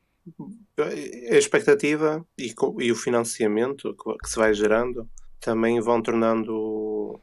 [1.31, 5.09] a expectativa e, com, e, o financiamento que, que, se vai gerando
[5.41, 7.19] também vão tornando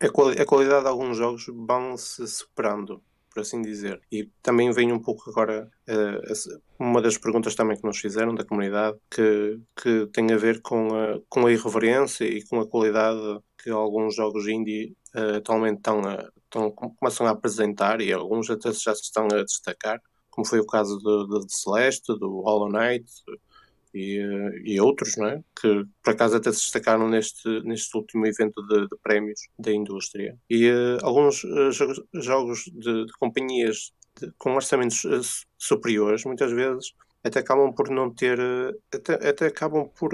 [0.00, 4.00] a, a qualidade de alguns jogos vão se superando, por assim dizer.
[4.10, 8.44] E também vem um pouco agora uh, uma das perguntas também que nos fizeram da
[8.44, 13.40] comunidade que, que tem a ver com a, com a irreverência e com a qualidade
[13.62, 18.72] que alguns jogos indie uh, atualmente estão a, estão, começam a apresentar e alguns até
[18.72, 23.04] já se estão a destacar, como foi o caso de, de Celeste, do Hollow Knight,
[23.94, 24.18] e,
[24.64, 25.42] e outros, não é?
[25.60, 30.36] que por acaso até se destacaram neste, neste último evento de, de prémios da indústria.
[30.48, 31.70] E uh, alguns uh,
[32.14, 35.20] jogos, de, de companhias de, com orçamentos uh,
[35.56, 38.38] superiores, muitas vezes, até acabam por não ter,
[38.92, 40.12] até, até acabam por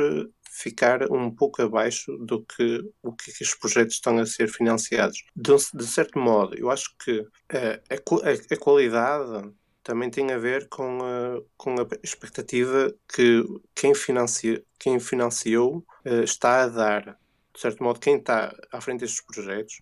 [0.51, 5.23] ficar um pouco abaixo do que o que os projetos estão a ser financiados.
[5.35, 9.53] De, de certo modo, eu acho que a, a qualidade
[9.85, 13.45] também tem a ver com a, com a expectativa que
[13.75, 17.19] quem, financia, quem financiou uh, está a dar.
[17.55, 19.81] De certo modo, quem está à frente destes projetos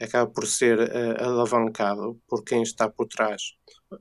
[0.00, 3.54] acaba por ser uh, alavancado por quem está por trás.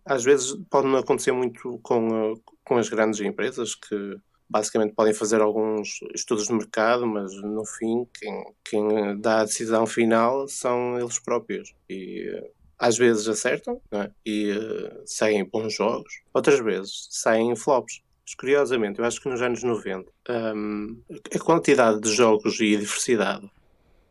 [0.03, 4.17] às vezes pode não acontecer muito com, com as grandes empresas que
[4.49, 9.85] basicamente podem fazer alguns estudos de mercado, mas no fim quem, quem dá a decisão
[9.85, 11.73] final são eles próprios.
[11.89, 12.29] E
[12.77, 14.09] às vezes acertam é?
[14.25, 18.01] e uh, saem bons jogos, outras vezes saem flops.
[18.25, 20.99] Mas, curiosamente, eu acho que nos anos 90 um,
[21.33, 23.49] a quantidade de jogos e a diversidade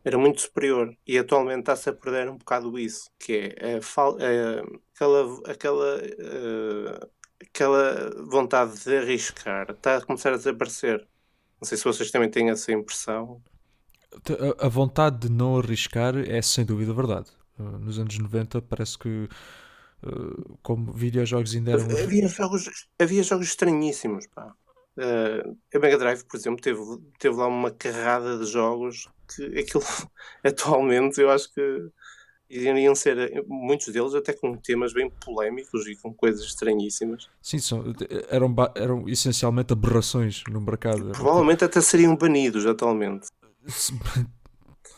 [0.05, 5.51] era muito superior e atualmente está-se a perder um bocado isso, que é, a aquela,
[5.51, 11.01] aquela, uh, aquela vontade de arriscar está a começar a desaparecer.
[11.61, 13.43] Não sei se vocês também têm essa impressão.
[14.61, 17.31] A vontade de não arriscar é sem dúvida verdade.
[17.59, 19.29] Uh, nos anos 90 parece que
[20.03, 21.85] uh, como videojogos ainda eram.
[21.85, 24.55] Havia jogos, havia jogos estranhíssimos, pá.
[24.97, 26.81] Uh, a Mega Drive, por exemplo, teve,
[27.19, 29.83] teve lá uma carrada de jogos que aquilo
[30.45, 31.91] atualmente eu acho que
[32.49, 37.29] iriam ser muitos deles até com temas bem polémicos e com coisas estranhíssimas.
[37.43, 37.85] Sim, são,
[38.29, 41.11] eram, eram essencialmente aberrações no mercado.
[41.13, 43.29] Provavelmente até seriam banidos atualmente.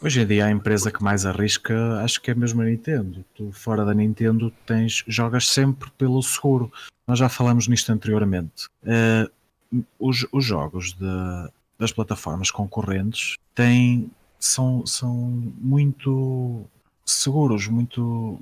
[0.02, 3.24] Hoje em dia a empresa que mais arrisca acho que é mesmo a Nintendo.
[3.34, 6.70] Tu fora da Nintendo tens, jogas sempre pelo seguro.
[7.06, 8.66] Nós já falamos nisto anteriormente.
[8.82, 15.14] Uh, os, os, jogos de, das plataformas concorrentes têm, são, são
[15.58, 16.66] muito
[17.04, 18.38] seguros, muito.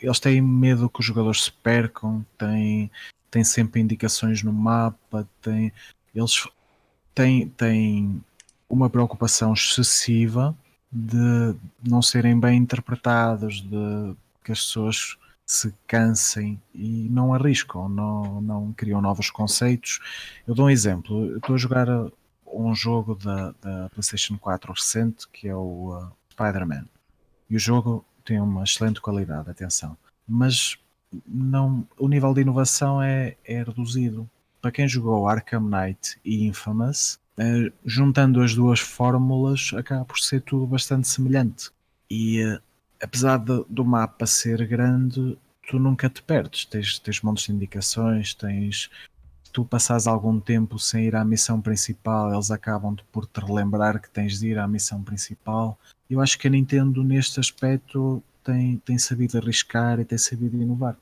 [0.00, 2.90] Eles têm medo que os jogadores se percam, têm,
[3.30, 5.72] têm sempre indicações no mapa, têm,
[6.12, 6.48] eles
[7.14, 8.20] têm, têm
[8.68, 10.56] uma preocupação excessiva
[10.92, 18.40] de não serem bem interpretados, de que as pessoas se cansem e não arriscam, não,
[18.40, 20.00] não criam novos conceitos.
[20.46, 21.88] Eu dou um exemplo, eu estou a jogar
[22.46, 26.84] um jogo da, da PlayStation 4 recente que é o uh, Spider-Man
[27.48, 29.96] e o jogo tem uma excelente qualidade, atenção,
[30.28, 30.78] mas
[31.26, 34.28] não, o nível de inovação é, é reduzido.
[34.60, 40.42] Para quem jogou Arkham Knight e Infamous, Uh, juntando as duas fórmulas, acaba por ser
[40.42, 41.70] tudo bastante semelhante.
[42.10, 42.60] E uh,
[43.02, 46.64] apesar de, do mapa ser grande, tu nunca te perdes.
[46.66, 48.90] Tens, tens montes de indicações, tens.
[49.42, 54.00] Se tu passares algum tempo sem ir à missão principal, eles acabam por te relembrar
[54.00, 55.78] que tens de ir à missão principal.
[56.08, 60.96] Eu acho que a Nintendo, neste aspecto, tem, tem sabido arriscar e tem sabido inovar.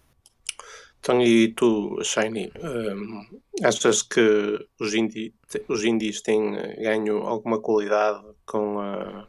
[1.01, 5.35] Então, e tu, Shiny, um, achas que os, indie,
[5.67, 9.27] os indies têm ganho alguma qualidade com, a,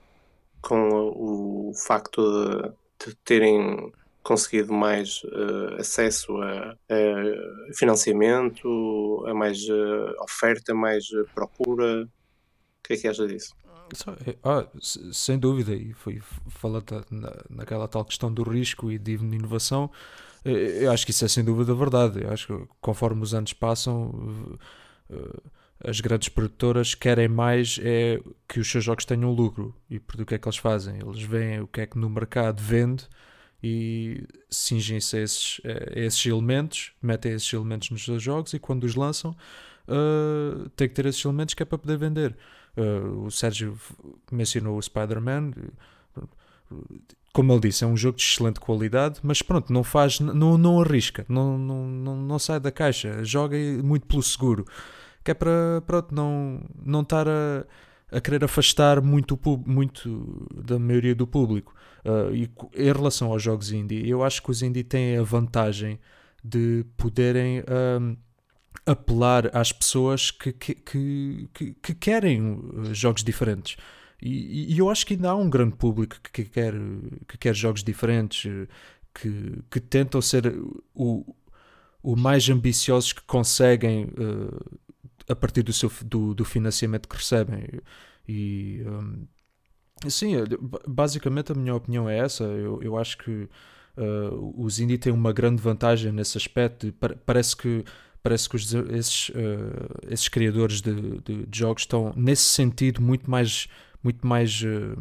[0.61, 9.63] com o facto de, de terem conseguido mais uh, acesso a, a, financiamento, a mais
[9.69, 12.03] uh, oferta, mais procura?
[12.03, 13.55] O que é que achas disso?
[14.43, 14.65] Ah,
[15.11, 19.89] sem dúvida, e foi falado na, naquela tal questão do risco e de inovação.
[20.43, 22.23] Eu acho que isso é sem dúvida verdade.
[22.23, 24.57] Eu acho que conforme os anos passam,
[25.09, 25.39] eh,
[25.83, 29.75] as grandes produtoras querem mais é que os seus jogos tenham lucro.
[29.89, 30.99] E por o que é que eles fazem?
[30.99, 33.07] Eles veem o que é que no mercado vende
[33.63, 38.83] e cingem-se a esses, a esses elementos, metem esses elementos nos seus jogos e quando
[38.83, 39.35] os lançam
[39.87, 42.35] uh, tem que ter esses elementos que é para poder vender.
[42.75, 43.77] Uh, o Sérgio
[44.31, 45.51] mencionou o Spider-Man
[47.33, 50.81] como ele disse, é um jogo de excelente qualidade, mas pronto, não faz, não, não
[50.81, 54.65] arrisca, não, não, não, não sai da caixa, joga muito pelo seguro,
[55.23, 57.65] que é para pronto, não, não estar a,
[58.11, 61.73] a querer afastar muito, muito da maioria do público.
[62.03, 65.99] Uh, e em relação aos jogos indie, eu acho que os indie têm a vantagem
[66.43, 68.17] de poderem uh,
[68.85, 70.75] apelar às pessoas que, que,
[71.53, 72.59] que, que querem
[72.91, 73.77] jogos diferentes.
[74.21, 76.73] E, e, eu acho que ainda há um grande público que, quer,
[77.27, 78.67] que quer jogos diferentes,
[79.13, 80.55] que, que tentam ser
[80.93, 81.35] o,
[82.03, 84.79] o mais ambiciosos que conseguem uh,
[85.27, 87.63] a partir do, seu, do, do financiamento que recebem.
[88.27, 89.27] E um,
[90.09, 90.35] sim,
[90.87, 92.43] basicamente a minha opinião é essa.
[92.43, 93.49] Eu, eu acho que
[93.97, 96.93] uh, os indie têm uma grande vantagem nesse aspecto.
[97.25, 97.83] Parece que
[98.23, 99.33] parece que os, esses, uh,
[100.07, 103.67] esses criadores de, de, de, jogos estão nesse sentido muito mais
[104.03, 104.97] muito mais uh,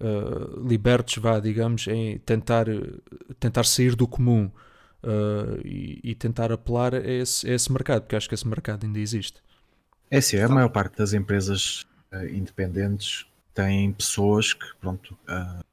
[0.00, 2.66] uh, libertos, vá, digamos, em tentar,
[3.38, 4.50] tentar sair do comum
[5.02, 8.84] uh, e, e, tentar apelar a esse, a esse mercado, porque acho que esse mercado
[8.84, 9.40] ainda existe.
[10.10, 11.86] É sim, a maior parte das empresas
[12.30, 15.16] independentes têm pessoas que, pronto,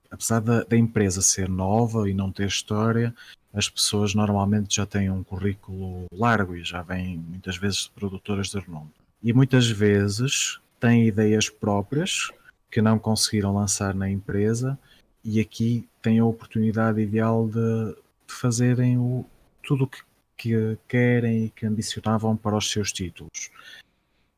[0.10, 3.14] apesar da, da, empresa ser nova e não ter história,
[3.54, 8.48] as pessoas normalmente já têm um currículo largo e já vêm muitas vezes de produtoras
[8.48, 8.92] de renome.
[9.22, 12.30] E muitas vezes têm ideias próprias
[12.72, 14.78] que não conseguiram lançar na empresa
[15.24, 17.96] e aqui têm a oportunidade ideal de
[18.30, 19.26] de fazerem o,
[19.64, 20.04] tudo o que,
[20.38, 23.50] que querem e que ambicionavam para os seus títulos.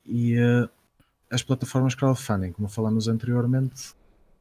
[0.06, 0.70] E uh,
[1.30, 3.94] as plataformas crowdfunding, como falamos anteriormente,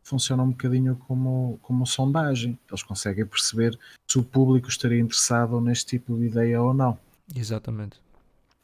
[0.02, 2.58] funcionam um bocadinho como, como sondagem.
[2.68, 6.98] Eles conseguem perceber se o público estaria interessado neste tipo de ideia ou não.
[7.34, 8.00] Exatamente.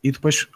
[0.03, 0.49] E depois,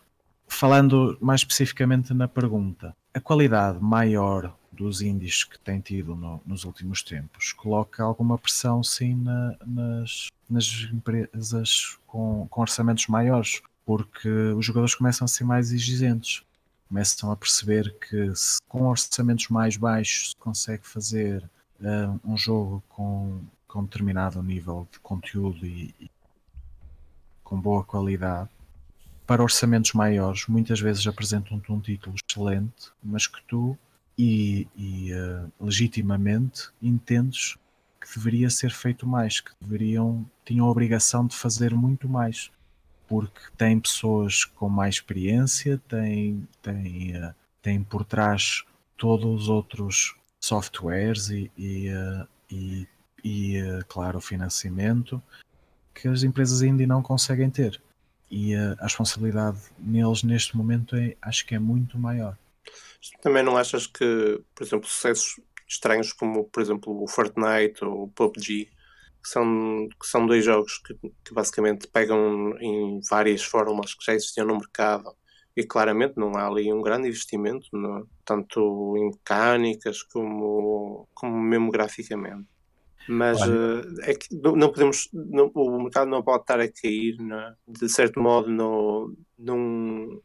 [0.51, 6.65] falando mais especificamente na pergunta, a qualidade maior dos índices que tem tido no, nos
[6.65, 14.29] últimos tempos coloca alguma pressão sim na, nas, nas empresas com, com orçamentos maiores, porque
[14.29, 16.45] os jogadores começam a ser mais exigentes
[16.91, 21.49] começam a perceber que se, com orçamentos mais baixos se consegue fazer
[21.81, 26.11] uh, um jogo com, com determinado nível de conteúdo e, e,
[27.45, 28.51] com boa qualidade.
[29.31, 33.79] Para orçamentos maiores, muitas vezes apresentam-te um título excelente, mas que tu
[34.19, 37.57] e, e uh, legitimamente entendes
[38.01, 42.51] que deveria ser feito mais, que deveriam tinham a obrigação de fazer muito mais
[43.07, 48.65] porque tem pessoas com mais experiência, tem, tem, uh, tem por trás
[48.97, 52.89] todos os outros softwares e, e, uh, e,
[53.23, 55.23] e claro, o financiamento
[55.95, 57.81] que as empresas ainda não conseguem ter.
[58.31, 62.37] E a responsabilidade neles neste momento é, acho que é muito maior.
[63.23, 68.09] Também não achas que, por exemplo, sucessos estranhos como, por exemplo, o Fortnite ou o
[68.09, 68.69] PUBG
[69.23, 74.15] que são, que são dois jogos que, que basicamente pegam em várias fórmulas que já
[74.15, 75.15] existiam no mercado
[75.57, 81.71] e claramente não há ali um grande investimento, no, tanto em mecânicas como, como mesmo
[81.71, 82.49] graficamente.
[83.09, 87.55] Mas uh, é que não podemos, não, o mercado não pode estar a cair, é?
[87.67, 90.21] de certo modo, no, num,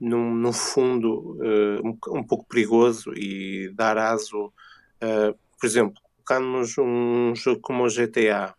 [0.00, 6.76] num, num fundo uh, um, um, pouco perigoso e dar aso, uh, por exemplo, colocamos
[6.78, 8.54] um jogo como o GTA,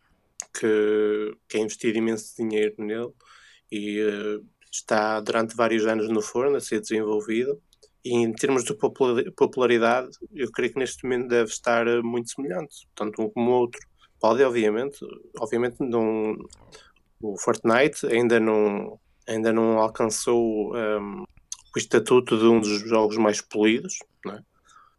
[0.54, 3.12] que, que é investido imenso dinheiro nele
[3.72, 4.00] e
[4.72, 7.62] está durante vários anos no forno a ser desenvolvido.
[8.06, 8.76] E em termos de
[9.36, 13.54] popularidade, eu creio que neste momento deve estar eh, muito semelhante, tanto um como o
[13.56, 13.82] outro.
[14.22, 15.00] Pode, obviamente,
[15.40, 16.38] obviamente não,
[17.20, 21.24] o Fortnite ainda não, ainda não alcançou um, ehm,
[21.76, 24.40] o estatuto de um dos jogos mais polidos, é?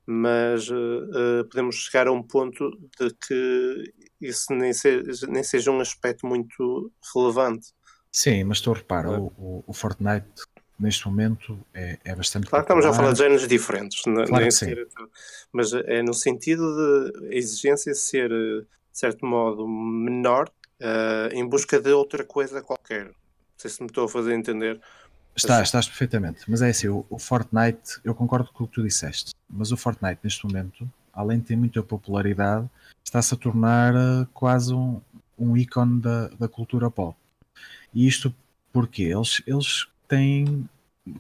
[0.04, 5.80] mas uh, podemos chegar a um ponto de que isso nem seja, nem seja um
[5.80, 7.68] aspecto muito relevante.
[8.12, 9.18] Sim, mas tu repara, é.
[9.18, 10.26] o, o, Fortnite
[10.78, 12.46] neste momento é, é bastante.
[12.46, 14.88] Claro que estamos a falar de géneros diferentes, claro ser,
[15.52, 16.62] mas é no sentido
[17.10, 23.06] de a exigência ser, de certo modo, menor uh, em busca de outra coisa qualquer.
[23.06, 23.14] Não
[23.56, 24.80] sei se me estou a fazer entender.
[25.34, 26.40] Está, estás perfeitamente.
[26.48, 29.76] Mas é assim, o, o, Fortnite, eu concordo com o que tu disseste, mas o
[29.76, 32.68] Fortnite neste momento, além de ter muita popularidade,
[33.04, 35.00] está-se a tornar uh, quase um,
[35.38, 37.16] um ícone da, da cultura pop.
[37.94, 38.34] E isto
[38.72, 40.68] porque eles, eles têm,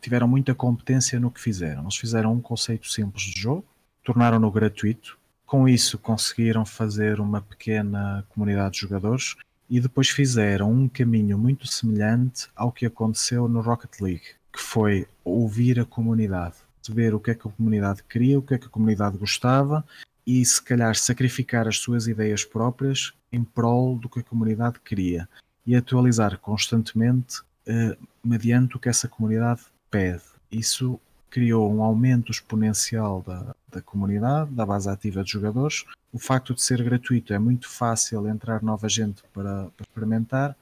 [0.00, 1.82] tiveram muita competência no que fizeram.
[1.82, 3.64] Eles fizeram um conceito simples de jogo,
[4.04, 9.36] tornaram-no gratuito, com isso conseguiram fazer uma pequena comunidade de jogadores
[9.70, 15.06] e depois fizeram um caminho muito semelhante ao que aconteceu no Rocket League, que foi
[15.24, 16.56] ouvir a comunidade,
[16.88, 19.84] ver o que é que a comunidade queria, o que é que a comunidade gostava
[20.26, 25.28] e se calhar sacrificar as suas ideias próprias em prol do que a comunidade queria
[25.64, 30.22] e atualizar constantemente uh, mediante o que essa comunidade pede.
[30.50, 31.00] Isso
[31.30, 35.84] criou um aumento exponencial da, da comunidade, da base ativa de jogadores.
[36.12, 40.56] O facto de ser gratuito é muito fácil entrar nova gente para, para experimentar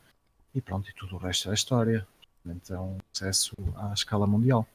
[0.55, 2.07] e pronto, e tudo o resto é história.
[2.47, 4.67] Então, um sucesso à escala mundial.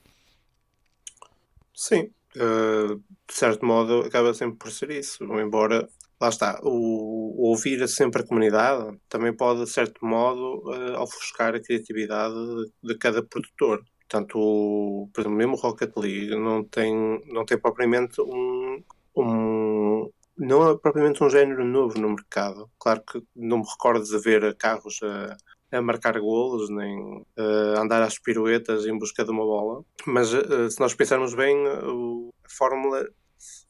[1.74, 5.88] Sim, uh, de certo modo acaba sempre por ser isso, embora
[6.22, 11.56] lá está, o, o, ouvir sempre a comunidade também pode, de certo modo, uh, ofuscar
[11.56, 13.84] a criatividade de, de cada produtor.
[14.10, 16.94] Portanto, por exemplo, mesmo o Rocket League não tem,
[17.28, 18.84] não tem propriamente um,
[19.16, 22.70] um não é propriamente um género novo no mercado.
[22.80, 25.38] Claro que não me recordo de ver carros a,
[25.78, 29.84] a marcar golos, nem a andar às piruetas em busca de uma bola.
[30.08, 33.06] Mas uh, se nós pensarmos bem, a fórmula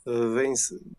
[0.10, 0.54] uh, vem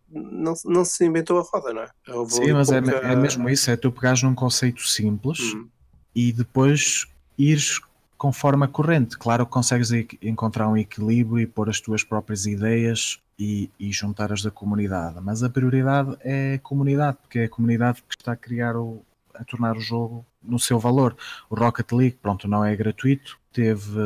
[0.09, 1.89] não, não se inventou a roda, não é?
[2.27, 3.07] Sim, mas é pouca...
[3.07, 5.67] é, é, mesmo isso, é tu pegares num conceito simples hum.
[6.15, 7.07] e depois
[7.37, 7.79] ires
[8.17, 9.17] conforme a corrente.
[9.17, 9.91] Claro que consegues
[10.21, 15.19] encontrar um equilíbrio e pôr as tuas próprias ideias e, e juntar as da comunidade,
[15.21, 19.03] mas a prioridade é a comunidade, porque é a comunidade que está a criar o,
[19.33, 21.17] a tornar o jogo no seu valor.
[21.49, 23.99] O Rocket League, pronto, não é gratuito, teve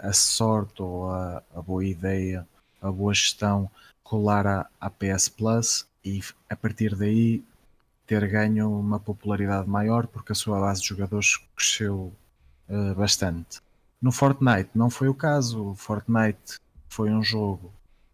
[0.00, 2.46] a sorte ou a, a boa ideia,
[2.86, 3.70] a boa gestão
[4.02, 7.42] colar à, à PS Plus e a partir daí
[8.06, 12.12] ter ganho uma popularidade maior porque a sua base de jogadores cresceu
[12.68, 13.60] uh, bastante.
[14.00, 15.70] No Fortnite não foi o caso.
[15.70, 17.72] O Fortnite foi um jogo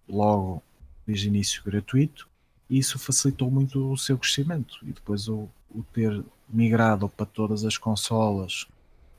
[0.08, 0.62] logo
[1.06, 2.28] desde início gratuito
[2.70, 4.78] e isso facilitou muito o seu crescimento.
[4.82, 8.66] E depois o, o ter migrado para todas as consolas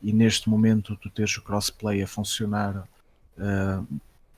[0.01, 2.87] e neste momento tu teres o crossplay a funcionar,
[3.37, 3.87] uh,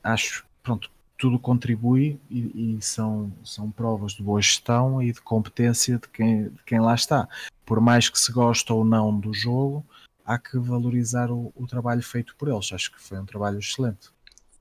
[0.03, 5.97] acho, pronto, tudo contribui e, e, são, são provas de boa gestão e de competência
[5.97, 7.28] de quem, de quem lá está.
[7.66, 9.86] Por mais que se goste ou não do jogo,
[10.26, 12.72] há que valorizar o, o trabalho feito por eles.
[12.74, 14.09] Acho que foi um trabalho excelente.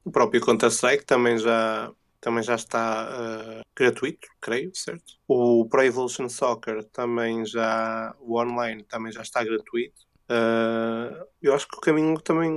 [0.04, 1.90] O próprio Counter-Strike também já,
[2.20, 5.14] também já está uh, gratuito, creio, certo?
[5.26, 10.02] O Pro Evolution Soccer também já, o online também já está gratuito.
[10.30, 12.50] Uh, eu acho que o caminho também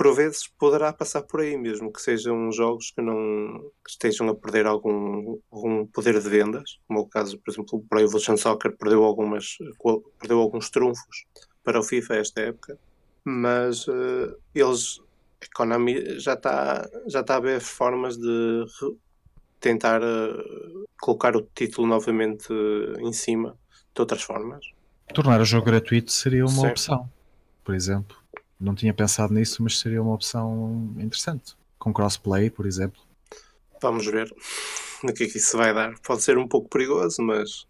[0.00, 4.34] por vezes poderá passar por aí mesmo, que sejam jogos que não que estejam a
[4.34, 8.34] perder algum, algum poder de vendas, como é o caso, por exemplo, o Pro Evolution
[8.38, 9.58] Soccer perdeu algumas
[10.18, 11.26] perdeu alguns trunfos
[11.62, 12.78] para o FIFA esta época,
[13.22, 15.02] mas uh, eles
[15.42, 18.64] a Konami já está já está a ver formas de
[19.60, 22.48] tentar uh, colocar o título novamente
[23.00, 23.54] em cima
[23.94, 24.64] de outras formas.
[25.12, 26.68] Tornar o jogo gratuito seria uma Sim.
[26.68, 27.10] opção,
[27.62, 28.19] por exemplo.
[28.60, 31.56] Não tinha pensado nisso, mas seria uma opção interessante.
[31.78, 33.00] Com crossplay, por exemplo.
[33.80, 34.30] Vamos ver
[35.02, 35.98] no que é que isso vai dar.
[36.00, 37.66] Pode ser um pouco perigoso, mas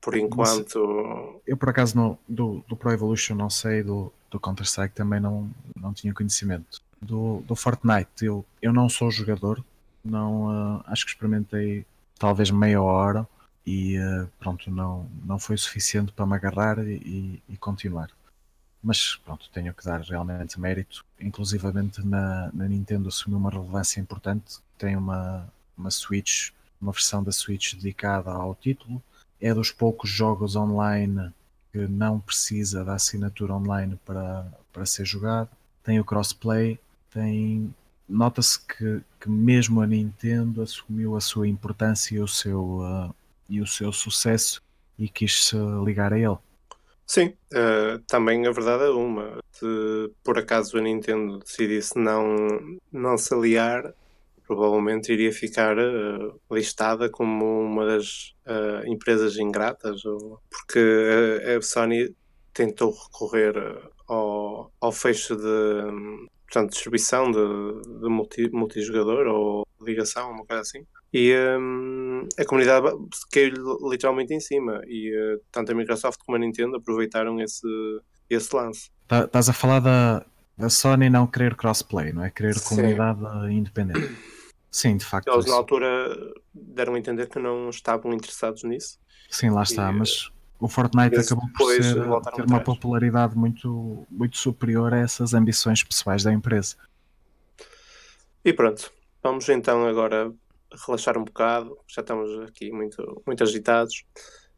[0.00, 1.40] por enquanto.
[1.44, 5.92] eu, por acaso, do, do Pro Evolution não sei, do, do Counter-Strike também não, não
[5.92, 6.80] tinha conhecimento.
[7.02, 9.62] Do, do Fortnite, eu, eu não sou jogador,
[10.04, 11.84] não, uh, acho que experimentei
[12.18, 13.28] talvez meia hora
[13.66, 18.10] e uh, pronto, não, não foi suficiente para me agarrar e, e continuar
[18.86, 21.04] mas pronto, tenho que dar realmente mérito.
[21.20, 27.32] Inclusivamente na, na Nintendo assumiu uma relevância importante, tem uma, uma Switch, uma versão da
[27.32, 29.02] Switch dedicada ao título.
[29.40, 31.32] É dos poucos jogos online
[31.72, 35.50] que não precisa da assinatura online para, para ser jogado.
[35.82, 36.78] Tem o crossplay,
[37.10, 37.74] tem.
[38.08, 43.12] Nota-se que, que mesmo a Nintendo assumiu a sua importância e o seu, uh,
[43.48, 44.62] e o seu sucesso
[44.96, 46.38] e quis se ligar a ele.
[47.06, 49.38] Sim, uh, também a verdade é uma.
[49.52, 49.66] Se
[50.24, 53.94] por acaso a Nintendo decidisse não, não se aliar,
[54.46, 60.80] provavelmente iria ficar uh, listada como uma das uh, empresas ingratas, ou, porque
[61.46, 62.14] a, a, Sony
[62.52, 63.54] tentou recorrer
[64.08, 70.86] ao, ao fecho de portanto, distribuição de, de multi, multijogador ou ligação, uma coisa assim.
[71.12, 72.88] E um, a comunidade
[73.32, 74.80] caiu literalmente em cima.
[74.86, 77.66] E uh, tanto a Microsoft como a Nintendo aproveitaram esse,
[78.28, 78.90] esse lance.
[79.06, 80.26] Tá, estás a falar da,
[80.56, 82.30] da Sony não querer crossplay, não é?
[82.30, 82.76] Querer Sim.
[82.76, 83.20] comunidade
[83.52, 84.16] independente.
[84.70, 85.28] Sim, de facto.
[85.28, 88.98] Eles na altura deram a entender que não estavam interessados nisso.
[89.30, 91.94] Sim, lá está, e, mas o Fortnite acabou por ser,
[92.34, 96.76] ter uma popularidade muito, muito superior a essas ambições pessoais da empresa.
[98.44, 98.92] E pronto,
[99.22, 100.32] vamos então agora
[100.86, 104.04] relaxar um bocado, já estamos aqui muito, muito agitados.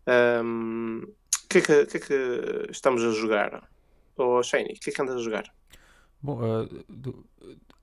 [0.06, 1.02] Um,
[1.44, 3.68] o que, é que, que, é que estamos a jogar?
[4.16, 5.44] Ou oh, Shiny, o que é que andas a jogar?
[6.20, 7.24] Bom, uh, do,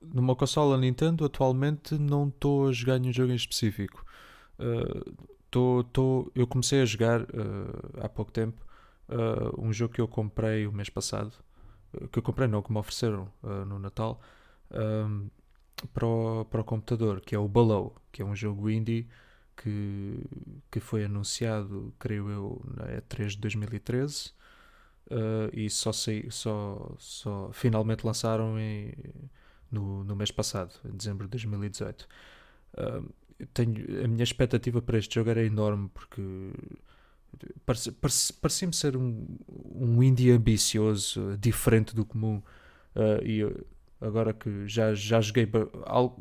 [0.02, 4.04] numa consola Nintendo atualmente não estou a jogar nenhum jogo em específico.
[4.58, 5.14] Uh,
[5.50, 8.64] tô, tô, eu comecei a jogar uh, há pouco tempo
[9.56, 11.32] um jogo que eu comprei o mês passado.
[12.10, 14.20] que eu comprei não, que me ofereceram no Natal.
[14.68, 15.30] Um,
[15.92, 19.08] para o, para o computador, que é o Below, que é um jogo indie
[19.56, 20.20] que,
[20.70, 24.30] que foi anunciado, creio eu, na E3 de 2013
[25.10, 28.92] uh, e só, sei, só, só finalmente lançaram em,
[29.70, 32.06] no, no mês passado, em dezembro de 2018.
[32.74, 33.12] Uh,
[33.52, 36.22] tenho, a minha expectativa para este jogo era enorme porque
[38.40, 39.26] parecia-me ser um,
[39.74, 42.42] um indie ambicioso, diferente do comum.
[42.94, 43.44] Uh, e
[44.00, 45.48] agora que já, já joguei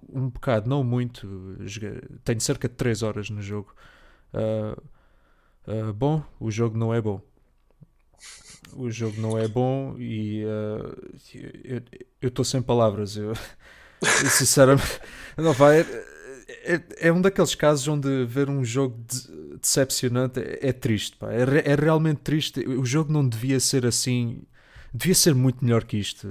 [0.09, 3.75] um bocado, não muito, joguei, tenho cerca de 3 horas no jogo.
[4.33, 4.81] Uh,
[5.71, 7.21] uh, bom, o jogo não é bom.
[8.73, 11.81] O jogo não é bom e uh,
[12.21, 13.15] eu estou sem palavras.
[13.15, 13.33] Eu,
[14.01, 14.99] sinceramente,
[15.37, 15.81] não vai.
[16.47, 21.15] É, é, um daqueles casos onde ver um jogo de, decepcionante é, é triste.
[21.17, 21.31] Pá.
[21.31, 22.61] É, é realmente triste.
[22.61, 24.41] O jogo não devia ser assim.
[24.93, 26.27] Devia ser muito melhor que isto.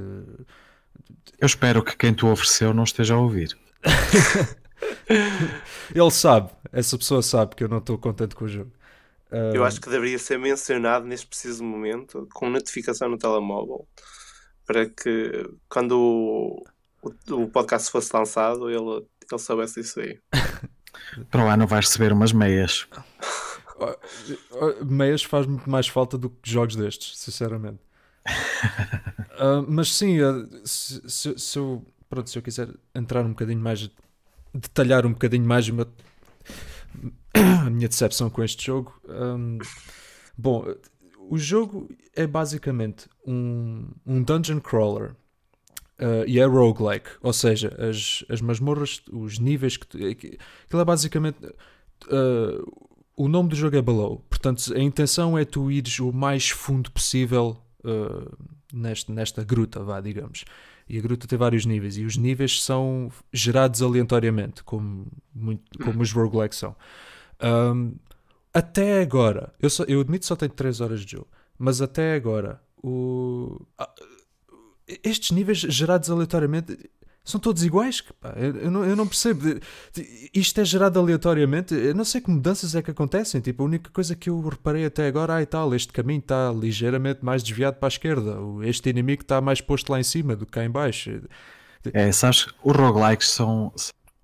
[1.39, 3.57] Eu espero que quem tu ofereceu não esteja a ouvir.
[5.95, 8.73] Ele sabe, essa pessoa sabe que eu não estou contente com o jogo.
[9.53, 13.87] Eu acho que deveria ser mencionado neste preciso momento, com notificação no telemóvel,
[14.65, 16.65] para que quando o,
[17.03, 20.21] o, o podcast fosse lançado ele, ele soubesse isso aí.
[21.31, 22.87] Para lá não vais receber umas meias.
[24.85, 27.81] Meias faz muito mais falta do que jogos destes, sinceramente.
[28.27, 33.61] Uh, mas sim, uh, se, se, se, eu, pronto, se eu quiser entrar um bocadinho
[33.61, 33.91] mais,
[34.53, 35.87] detalhar um bocadinho mais uma,
[37.35, 38.95] a minha decepção com este jogo.
[39.09, 39.59] Um,
[40.37, 40.65] bom,
[41.29, 45.13] o jogo é basicamente um, um dungeon crawler
[45.99, 50.07] uh, e é roguelike, ou seja, as, as masmorras, os níveis que.
[50.07, 51.39] Aquilo é basicamente.
[52.07, 56.51] Uh, o nome do jogo é Below, portanto a intenção é tu ires o mais
[56.51, 58.37] fundo possível uh,
[58.73, 60.45] neste, nesta gruta, vá, digamos.
[60.89, 66.03] E a gruta tem vários níveis, e os níveis são gerados aleatoriamente, como, muito, como
[66.03, 66.77] os roguelikes são.
[67.43, 67.95] Um,
[68.53, 71.29] até agora, eu, só, eu admito que só tenho 3 horas de jogo,
[71.59, 73.61] mas até agora, o,
[75.03, 76.91] estes níveis gerados aleatoriamente
[77.25, 78.03] são todos iguais.
[78.21, 79.59] Pá, eu, não, eu não percebo.
[80.33, 81.75] Isto é gerado aleatoriamente.
[81.75, 83.41] Eu não sei que mudanças é que acontecem.
[83.41, 87.25] Tipo, a única coisa que eu reparei até agora, ah, tal, este caminho está ligeiramente
[87.25, 88.37] mais desviado para a esquerda.
[88.63, 91.23] Este inimigo está mais posto lá em cima do que cá em baixo.
[91.93, 93.73] É, sabes, os roguelikes são,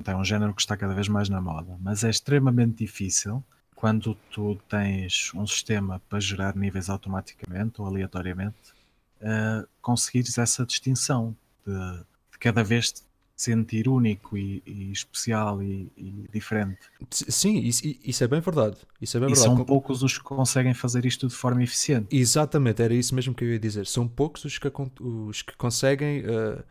[0.05, 3.45] é um género que está cada vez mais na moda, mas é extremamente difícil
[3.81, 8.75] quando tu tens um sistema para gerar níveis automaticamente ou aleatoriamente,
[9.23, 11.35] uh, conseguires essa distinção
[11.67, 12.05] de,
[12.41, 12.93] cada vez
[13.37, 16.79] sentir único e, e especial e, e, diferente.
[17.11, 18.77] Sim, isso, isso, é bem verdade.
[19.01, 19.57] Isso é bem e verdade.
[19.57, 22.15] são poucos os que conseguem fazer isto de forma eficiente.
[22.15, 23.87] Exatamente, era isso mesmo que eu ia dizer.
[23.87, 24.71] São poucos os que,
[25.01, 26.63] os que conseguem uh,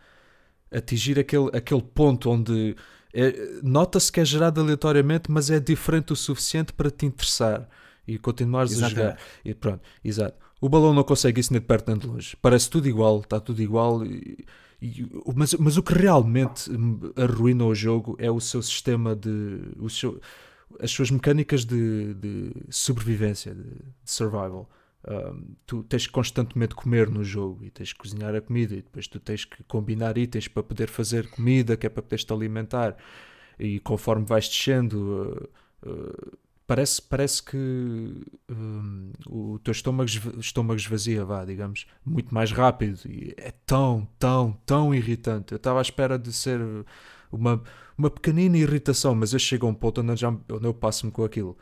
[0.71, 2.75] atingir aquele, aquele ponto onde
[3.13, 7.67] é, nota-se que é gerado aleatoriamente, mas é diferente o suficiente para te interessar
[8.07, 8.99] e continuares Exatamente.
[8.99, 9.19] a jogar.
[9.43, 10.37] E pronto, exato.
[10.61, 12.37] O balão não consegue isso nem de perto nem de longe.
[12.41, 14.05] Parece tudo igual, está tudo igual.
[14.05, 14.45] E,
[14.81, 15.05] e,
[15.35, 16.69] mas, mas o que realmente
[17.15, 19.61] arruina o jogo é o seu sistema de.
[19.77, 20.21] O seu,
[20.79, 24.69] as suas mecânicas de, de sobrevivência, de, de survival.
[25.07, 28.81] Um, tu tens que constantemente comer no jogo e tens que cozinhar a comida e
[28.81, 32.33] depois tu tens que combinar itens para poder fazer comida que é para poderes te
[32.33, 32.97] alimentar
[33.57, 35.49] e conforme vais descendo
[35.85, 36.37] uh, uh,
[36.69, 37.57] parece, parece que
[38.47, 40.07] um, o teu estômago,
[40.37, 45.51] estômago esvazia, vá, digamos, muito mais rápido e é tão, tão, tão irritante.
[45.51, 46.61] Eu estava à espera de ser
[47.31, 47.59] uma,
[47.97, 51.23] uma pequenina irritação, mas eu chego a um ponto onde, já, onde eu passo-me com
[51.23, 51.57] aquilo.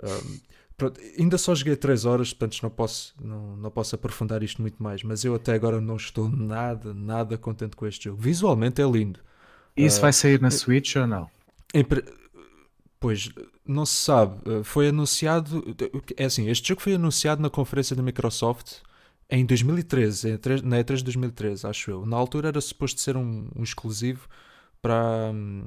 [0.00, 0.38] Um,
[0.76, 4.80] Pronto, ainda só joguei 3 horas, portanto não posso, não, não posso aprofundar isto muito
[4.80, 8.20] mais, mas eu até agora não estou nada, nada contente com este jogo.
[8.20, 9.18] Visualmente é lindo.
[9.74, 11.30] Isso uh, vai sair na Switch ou não?
[11.72, 11.82] Em,
[13.00, 13.30] pois,
[13.66, 14.36] não se sabe.
[14.48, 15.64] Uh, foi anunciado.
[16.16, 18.80] É assim, este jogo foi anunciado na conferência da Microsoft
[19.28, 22.06] em 2013, na E3 de 2013, acho eu.
[22.06, 24.28] Na altura era suposto ser um, um exclusivo
[24.80, 25.64] para, hum,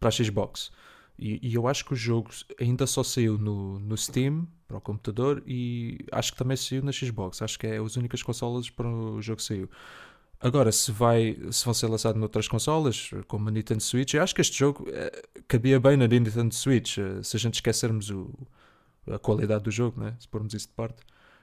[0.00, 0.70] para a Xbox.
[1.18, 2.30] E, e, eu acho que o jogo
[2.60, 6.92] ainda só saiu no, no Steam para o computador e acho que também saiu na
[6.92, 7.40] Xbox.
[7.40, 9.70] Acho que é as únicas consolas para o jogo saiu.
[10.38, 14.34] Agora, se, vai, se vão ser lançados noutras consolas, como a Nintendo Switch, eu acho
[14.34, 18.30] que este jogo é, cabia bem na Nintendo Switch, eh, se a gente esquecermos o,
[19.06, 20.16] a qualidade do jogo, né?
[20.18, 21.02] se pormos isso de parte.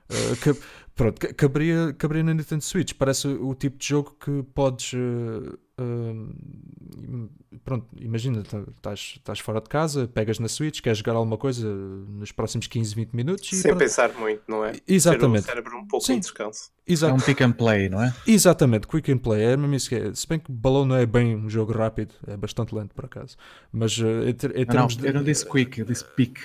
[0.10, 0.62] Uh, que,
[0.96, 2.94] pronto, caberia, caberia na Nintendo Switch.
[2.94, 7.30] Parece o tipo de jogo que podes uh, Uh,
[7.66, 8.44] pronto, imagina,
[8.80, 12.94] tá, estás fora de casa, pegas na Switch, queres jogar alguma coisa nos próximos 15,
[12.94, 13.80] 20 minutos Sem pronto.
[13.80, 14.74] pensar muito, não é?
[14.88, 15.46] Exatamente.
[15.46, 16.14] Ter o cérebro um pouco Sim.
[16.14, 16.72] em descanso.
[16.86, 17.12] Exato.
[17.12, 18.14] É um pick and play, não é?
[18.28, 19.42] Exatamente, quick and play.
[19.42, 20.14] É mesmo isso que é.
[20.14, 23.36] Se bem que Balão não é bem um jogo rápido, é bastante lento por acaso.
[23.72, 25.08] Mas uh, em, em não, não, de...
[25.08, 26.38] eu não disse quick, eu disse pick.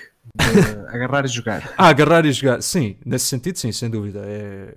[0.88, 1.74] Agarrar e jogar.
[1.76, 4.22] Ah, agarrar e jogar, sim, nesse sentido, sim, sem dúvida.
[4.24, 4.74] É...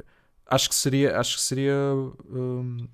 [0.47, 1.74] Acho que seria, acho que seria
[2.30, 2.88] um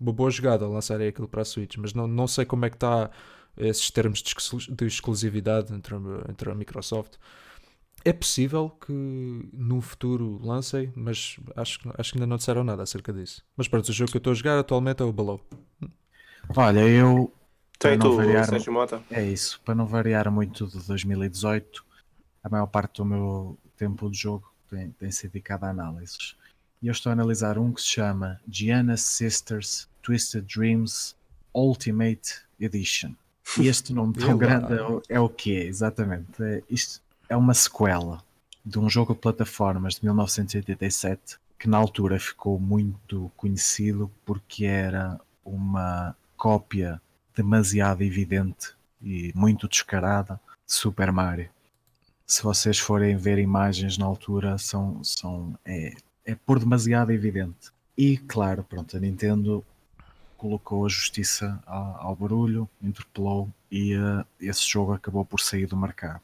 [0.00, 2.76] uma boa jogada lançarem aquilo para a Switch, mas não, não sei como é que
[2.76, 3.10] está
[3.56, 4.34] esses termos de,
[4.74, 5.98] de exclusividade entre a,
[6.30, 7.14] entre a Microsoft.
[8.04, 13.12] É possível que no futuro lancem, mas acho, acho que ainda não disseram nada acerca
[13.12, 13.44] disso.
[13.56, 15.40] Mas pronto, o jogo que eu estou a jogar atualmente é o Below.
[16.56, 17.32] Olha, eu.
[17.76, 19.02] Tem tu, variar, Mota?
[19.10, 21.84] É isso, para não variar muito de 2018,
[22.48, 26.34] a maior parte do meu tempo de jogo tem, tem sido dedicado a análises
[26.80, 31.14] e eu estou a analisar um que se chama Gianna Sisters Twisted Dreams
[31.52, 33.14] Ultimate Edition.
[33.58, 36.42] E este nome tão grande é o, é o que é, exatamente.
[36.42, 38.22] É, isto é uma sequela
[38.64, 45.20] de um jogo de plataformas de 1987 que na altura ficou muito conhecido porque era
[45.44, 47.02] uma cópia
[47.34, 51.50] demasiado evidente e muito descarada de Super Mario.
[52.28, 55.94] Se vocês forem ver imagens na altura, são, são é,
[56.26, 57.72] é por demasiado evidente.
[57.96, 59.64] E claro, pronto, a Nintendo
[60.36, 65.76] colocou a justiça ao, ao barulho, interpelou e uh, esse jogo acabou por sair do
[65.76, 66.20] mercado.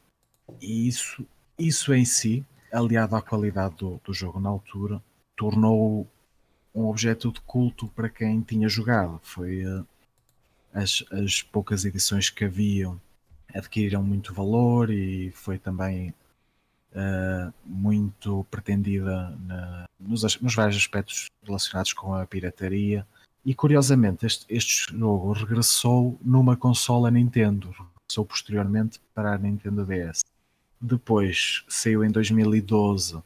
[0.61, 1.27] E isso
[1.59, 5.03] isso em si, aliado à qualidade do, do jogo na altura,
[5.35, 6.07] tornou
[6.75, 9.21] um objeto de culto para quem tinha jogado.
[9.23, 9.87] Foi uh,
[10.73, 13.01] as, as poucas edições que haviam
[13.53, 16.15] adquiriram muito valor e foi também
[16.95, 23.07] uh, muito pretendida na, nos, nos, vários aspectos relacionados com a pirataria.
[23.45, 30.23] E curiosamente, este, este jogo regressou numa consola Nintendo, regressou posteriormente para a Nintendo DS.
[30.81, 33.23] Depois saiu em 2012 uh,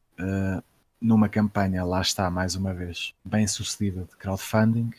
[1.00, 4.90] numa campanha, lá está mais uma vez, bem sucedida de crowdfunding.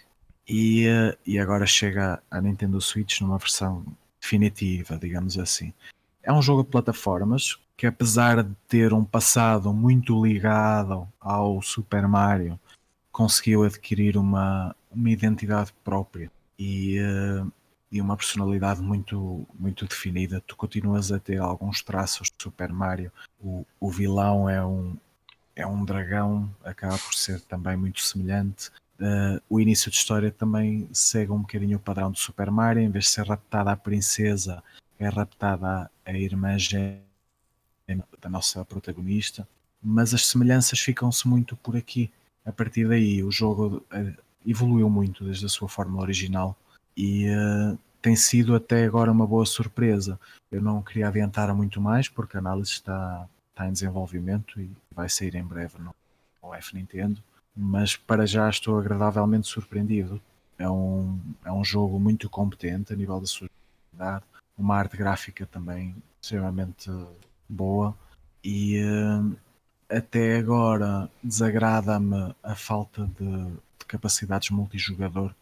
[0.48, 3.86] E, uh, e agora chega à Nintendo Switch numa versão
[4.22, 5.74] definitiva, digamos assim.
[6.22, 12.08] É um jogo de plataformas que, apesar de ter um passado muito ligado ao Super
[12.08, 12.60] Mario,
[13.12, 17.52] conseguiu adquirir uma, uma identidade própria e, uh,
[17.92, 20.44] e uma personalidade muito, muito definida.
[20.46, 23.12] Tu continuas a ter alguns traços de Super Mario.
[23.40, 24.96] O, o vilão é um,
[25.56, 28.72] é um dragão, acaba por ser também muito semelhante.
[29.00, 32.90] Uh, o início de história também segue um bocadinho o padrão do Super Mario, em
[32.90, 34.62] vez de ser raptada a princesa,
[35.00, 36.58] é raptada a, irmã
[38.22, 39.48] da nossa protagonista.
[39.82, 42.12] Mas as semelhanças ficam-se muito por aqui.
[42.46, 46.58] A partir daí, o jogo uh, evoluiu muito desde a sua forma original
[46.98, 50.20] e uh, tem sido até agora uma boa surpresa.
[50.52, 55.08] Eu não queria adiantar muito mais porque a análise está, está em desenvolvimento e vai
[55.08, 55.96] sair em breve no,
[56.44, 57.24] no F Nintendo
[57.56, 60.22] mas para já estou agradavelmente surpreendido.
[60.58, 64.26] É um, é um jogo muito competente a nível da sua jogabilidade,
[64.58, 66.92] uma arte gráfica também extremamente
[67.48, 67.96] boa
[68.44, 69.36] e uh,
[69.90, 75.34] até agora desagrada-me a falta de, de, capacidades multijogador.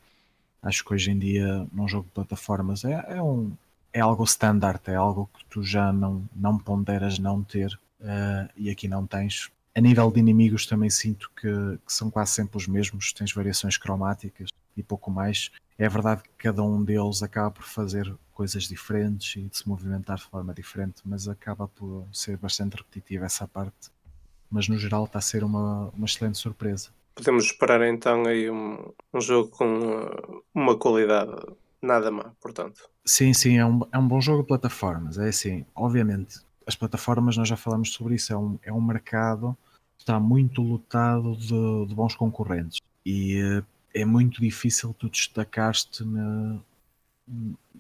[0.62, 3.52] Acho que hoje em dia num jogo de plataformas é, é, um,
[3.92, 8.70] é algo standard, é algo que tu já não, não ponderas não ter uh, e
[8.70, 11.48] aqui não tens a nível de inimigos também sinto que,
[11.86, 15.52] que, são quase sempre os mesmos, tens variações cromáticas e pouco mais.
[15.78, 20.18] É verdade que cada um deles acaba por fazer coisas diferentes e de se movimentar
[20.18, 23.92] de forma diferente, mas acaba por ser bastante repetitiva essa parte.
[24.50, 26.90] Mas no geral está a ser uma, uma excelente surpresa.
[27.14, 31.36] Podemos esperar então aí um, um jogo com uh, uma qualidade
[31.80, 32.90] nada má, portanto.
[33.06, 35.20] Sim, sim, é um, é um bom jogo de plataformas.
[35.20, 39.56] É assim, obviamente, as plataformas, nós já falamos sobre isso, é um, é um mercado
[39.98, 46.04] está muito lotado de, de bons concorrentes e uh, é muito difícil tu destacar-te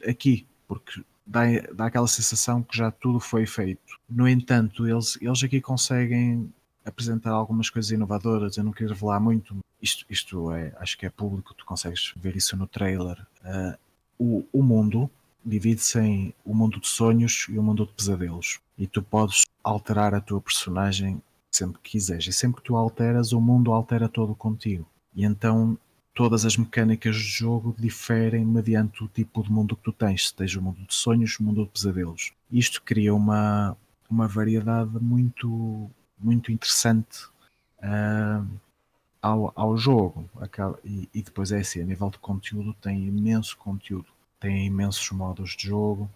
[0.07, 1.41] aqui, porque dá,
[1.73, 3.99] dá aquela sensação que já tudo foi feito.
[4.09, 6.51] No entanto, eles, eles aqui conseguem
[6.85, 8.57] apresentar algumas coisas inovadoras.
[8.57, 9.57] Eu não quero revelar muito.
[9.81, 13.19] Isto, isto é, acho que é público, tu consegues ver isso no trailer.
[13.43, 13.77] Uh,
[14.17, 15.09] o, o mundo
[15.45, 18.59] divide-se em o mundo de sonhos e o mundo de pesadelos.
[18.77, 22.27] E tu podes alterar a tua personagem sempre que quiseres.
[22.27, 24.87] E sempre que tu alteras, o mundo altera todo contigo.
[25.15, 25.77] E então
[26.13, 30.59] todas as mecânicas de jogo diferem mediante o tipo de mundo que tu tens, seja
[30.59, 32.33] o mundo de sonhos, o mundo de pesadelos.
[32.51, 33.77] Isto cria uma,
[34.09, 37.25] uma variedade muito, muito interessante
[37.83, 38.47] uh,
[39.21, 40.27] ao, ao jogo.
[40.83, 44.07] E, e, depois é assim, a nível de conteúdo, tem imenso conteúdo,
[44.39, 46.09] tem imensos modos de jogo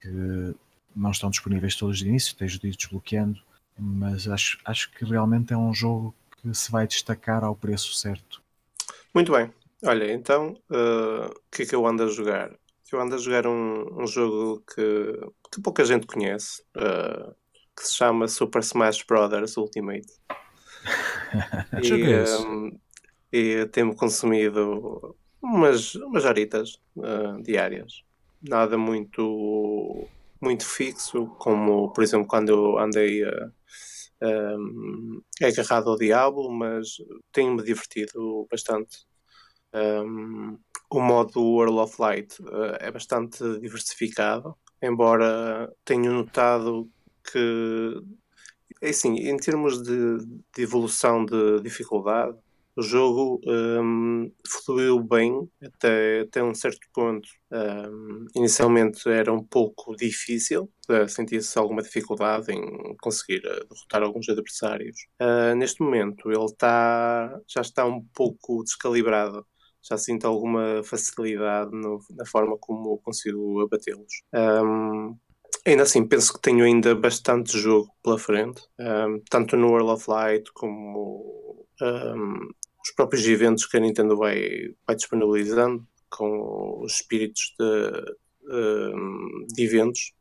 [0.00, 0.54] que
[0.96, 3.40] não estão disponíveis todos de início, tens de ir desbloqueando
[3.78, 8.42] mas acho, acho que realmente é um jogo que se vai destacar ao preço certo.
[9.14, 9.52] Muito bem.
[9.84, 12.50] Olha, então, uh, o que é que eu ando a jogar?
[12.90, 15.12] Eu ando a jogar um, um jogo que,
[15.52, 17.34] que pouca gente conhece, uh,
[17.76, 19.56] que se chama Super Smash Bros.
[19.56, 20.08] Ultimate.
[21.82, 22.78] e, um,
[23.32, 28.02] e tenho consumido umas, umas horitas uh, diárias.
[28.42, 30.08] Nada muito
[30.40, 33.50] muito fixo, como por exemplo quando eu andei a,
[34.22, 36.88] um, agarrado ao diabo, mas
[37.32, 39.06] tenho-me divertido bastante.
[39.72, 40.58] Um,
[40.90, 46.90] o modo World of Light uh, é bastante diversificado, embora tenha notado
[47.30, 48.00] que,
[48.80, 50.18] é assim, em termos de,
[50.54, 52.38] de evolução de dificuldade,
[52.78, 57.28] o jogo um, fluiu bem até, até um certo ponto.
[57.50, 64.28] Um, inicialmente era um pouco difícil, uh, sentia-se alguma dificuldade em conseguir uh, derrotar alguns
[64.28, 64.96] adversários.
[65.20, 69.44] Uh, neste momento ele tá, já está um pouco descalibrado
[69.82, 74.22] já sinto alguma facilidade no, na forma como consigo abatê-los.
[74.34, 75.16] Um,
[75.66, 80.10] ainda assim, penso que tenho ainda bastante jogo pela frente, um, tanto no World of
[80.10, 82.48] Light como um,
[82.88, 88.16] os próprios eventos que a Nintendo vai, vai disponibilizando com os espíritos de,
[88.94, 90.12] hum, de eventos.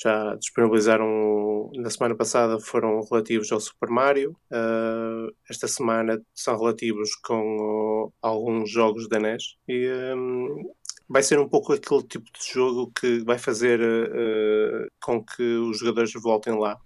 [0.00, 4.36] já disponibilizaram na semana passada foram relativos ao Super Mario.
[4.50, 10.72] Uh, esta semana são relativos com alguns jogos da NES e um,
[11.08, 15.78] vai ser um pouco aquele tipo de jogo que vai fazer uh, com que os
[15.80, 16.78] jogadores voltem lá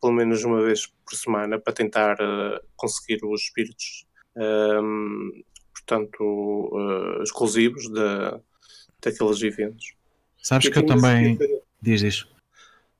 [0.00, 2.16] pelo menos uma vez por semana para tentar
[2.76, 4.07] conseguir os espíritos
[4.38, 8.40] um, portanto exclusivos de,
[9.02, 9.94] daqueles eventos.
[10.42, 11.38] Sabes e que eu também.
[11.80, 12.28] Diz isso.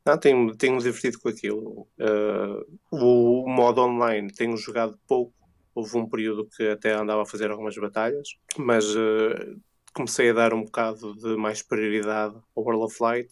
[0.05, 1.87] Não, tenho, tenho divertido com aquilo.
[1.99, 5.35] Uh, o, modo online tenho jogado pouco.
[5.75, 9.61] Houve um período que até andava a fazer algumas batalhas, mas uh,
[9.93, 13.29] comecei a dar um bocado de mais prioridade ao World of Light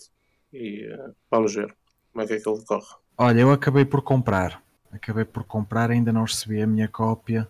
[0.53, 1.75] e uh, vamos ver
[2.13, 2.95] como é que aquilo corre.
[3.17, 4.63] Olha, eu acabei por comprar.
[4.93, 7.49] Acabei por comprar, ainda não recebi a minha cópia.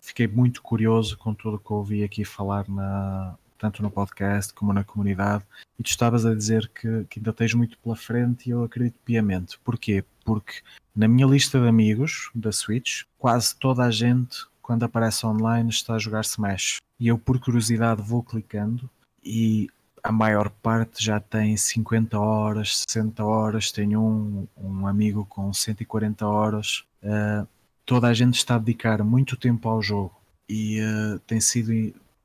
[0.00, 4.82] Fiquei muito curioso com tudo que ouvi aqui falar na, tanto no podcast como na
[4.82, 5.44] comunidade,
[5.78, 8.98] e tu estavas a dizer que, que ainda tens muito pela frente e eu acredito
[9.04, 9.58] piamente.
[9.62, 10.02] Porquê?
[10.24, 10.62] Porque
[10.96, 15.94] na minha lista de amigos da Switch, quase toda a gente, quando aparece online, está
[15.94, 16.78] a jogar Smash.
[16.98, 18.88] E eu, por curiosidade, vou clicando
[19.22, 19.68] e
[20.02, 23.70] a maior parte já tem 50 horas, 60 horas.
[23.70, 26.84] Tenho um, um amigo com 140 horas.
[27.02, 27.46] Uh,
[27.90, 30.14] toda a gente está a dedicar muito tempo ao jogo
[30.48, 31.72] e uh, tem sido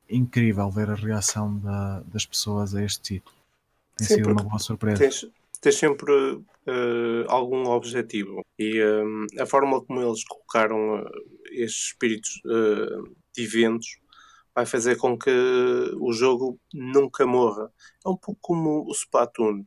[0.08, 3.34] incrível ver a reação da, das pessoas a este título.
[3.96, 4.98] Tem Sim, sido uma boa surpresa.
[5.00, 5.26] Tens,
[5.60, 6.44] tens sempre uh,
[7.26, 11.10] algum objetivo e um, a forma como eles colocaram uh,
[11.50, 13.98] estes espíritos uh, de eventos
[14.54, 15.32] vai fazer com que
[15.98, 17.72] o jogo nunca morra.
[18.04, 19.64] É um pouco como o Splatoon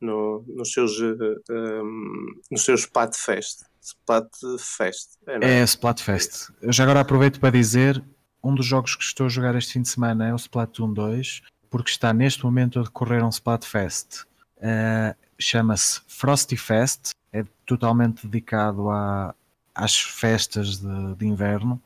[0.00, 3.60] no, nos seus, um, nos seus Splatfest.
[3.86, 5.16] Splatfest.
[5.26, 5.60] É, é?
[5.60, 6.50] é Splatfest.
[6.60, 8.02] Eu já agora aproveito para dizer
[8.42, 11.42] um dos jogos que estou a jogar este fim de semana é o Splatoon 2,
[11.70, 14.24] porque está neste momento a decorrer um Splatfest.
[14.58, 19.34] Uh, Chama-se Frosty Fest, é totalmente dedicado a,
[19.74, 21.80] às festas de, de, inverno.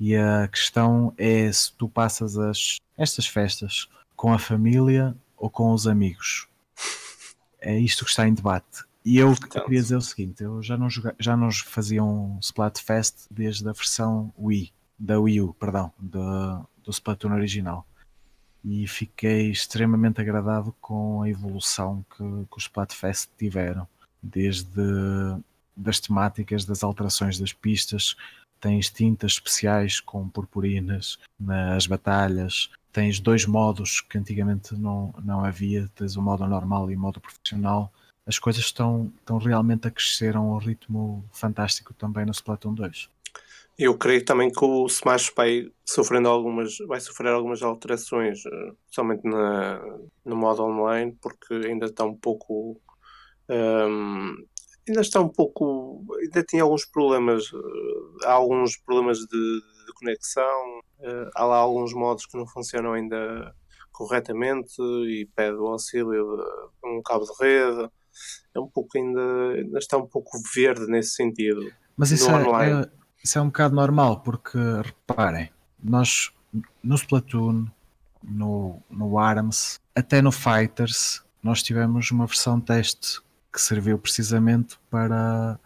[0.00, 5.72] E a questão é se tu passas as, estas festas com a família ou com
[5.72, 6.48] os amigos.
[7.60, 8.85] É isto que está em debate.
[9.06, 12.40] E eu então, queria dizer o seguinte: eu já não, joga, já não fazia um
[12.40, 17.86] Splatfest desde a versão Wii da Wii U, perdão, do, do Splatoon original.
[18.64, 23.86] E fiquei extremamente agradado com a evolução que, que os Splatfest tiveram,
[24.20, 24.66] desde
[25.76, 28.16] das temáticas, das alterações das pistas,
[28.60, 35.88] tens tintas especiais com purpurinas nas batalhas, tens dois modos que antigamente não, não havia,
[35.94, 37.92] tens o modo normal e o modo profissional.
[38.26, 43.08] As coisas estão, estão realmente a crescer a um ritmo fantástico também no Splatoon 2.
[43.78, 49.22] Eu creio também que o Smash vai sofrendo algumas, vai sofrer algumas alterações, eh, somente
[49.24, 49.80] na,
[50.24, 52.80] no modo online, porque ainda está um pouco.
[53.48, 54.34] Um,
[54.88, 56.02] ainda está um pouco.
[56.20, 57.44] Ainda tinha alguns problemas.
[57.52, 59.26] Eh, há alguns problemas de,
[59.86, 63.54] de conexão, uh, há lá alguns modos que não funcionam ainda
[63.92, 66.36] corretamente e pede o auxílio
[66.82, 67.90] de um cabo de rede.
[68.54, 69.52] É um pouco ainda.
[69.52, 71.70] ainda está um pouco verde nesse sentido.
[71.96, 72.90] Mas isso é, é,
[73.22, 75.50] isso é um bocado normal, porque reparem,
[75.82, 76.30] nós
[76.82, 77.66] no Splatoon,
[78.22, 83.20] no, no ARMS, até no Fighters, nós tivemos uma versão teste
[83.52, 85.58] que serviu precisamente para,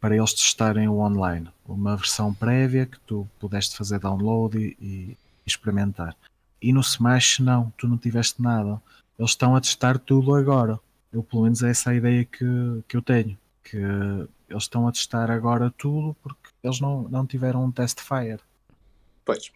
[0.00, 1.48] para eles testarem o online.
[1.66, 5.16] Uma versão prévia que tu pudeste fazer download e, e
[5.46, 6.16] experimentar.
[6.60, 8.80] E no Smash não, tu não tiveste nada.
[9.18, 10.78] Eles estão a testar tudo agora.
[11.12, 12.44] Eu pelo menos é essa a ideia que,
[12.88, 13.38] que eu tenho.
[13.62, 18.40] Que eles estão a testar agora tudo porque eles não, não tiveram um test fire.
[19.24, 19.52] Pois.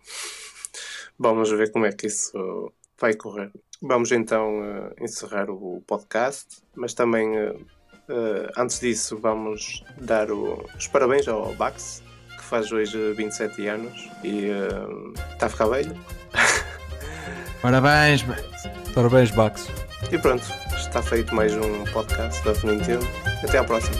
[1.18, 3.50] Vamos ver como é que isso vai correr.
[3.80, 10.64] Vamos então uh, encerrar o podcast, mas também uh, uh, antes disso vamos dar o,
[10.76, 12.02] os parabéns ao Bax,
[12.36, 14.46] que faz hoje 27 anos e
[15.32, 15.94] está a ficar velho.
[17.61, 18.42] Parabéns, Bax.
[18.94, 19.86] Parabéns, Bax.
[20.12, 20.44] E pronto,
[20.76, 23.07] está feito mais um podcast da Nintendo.
[23.42, 23.97] Até à próxima.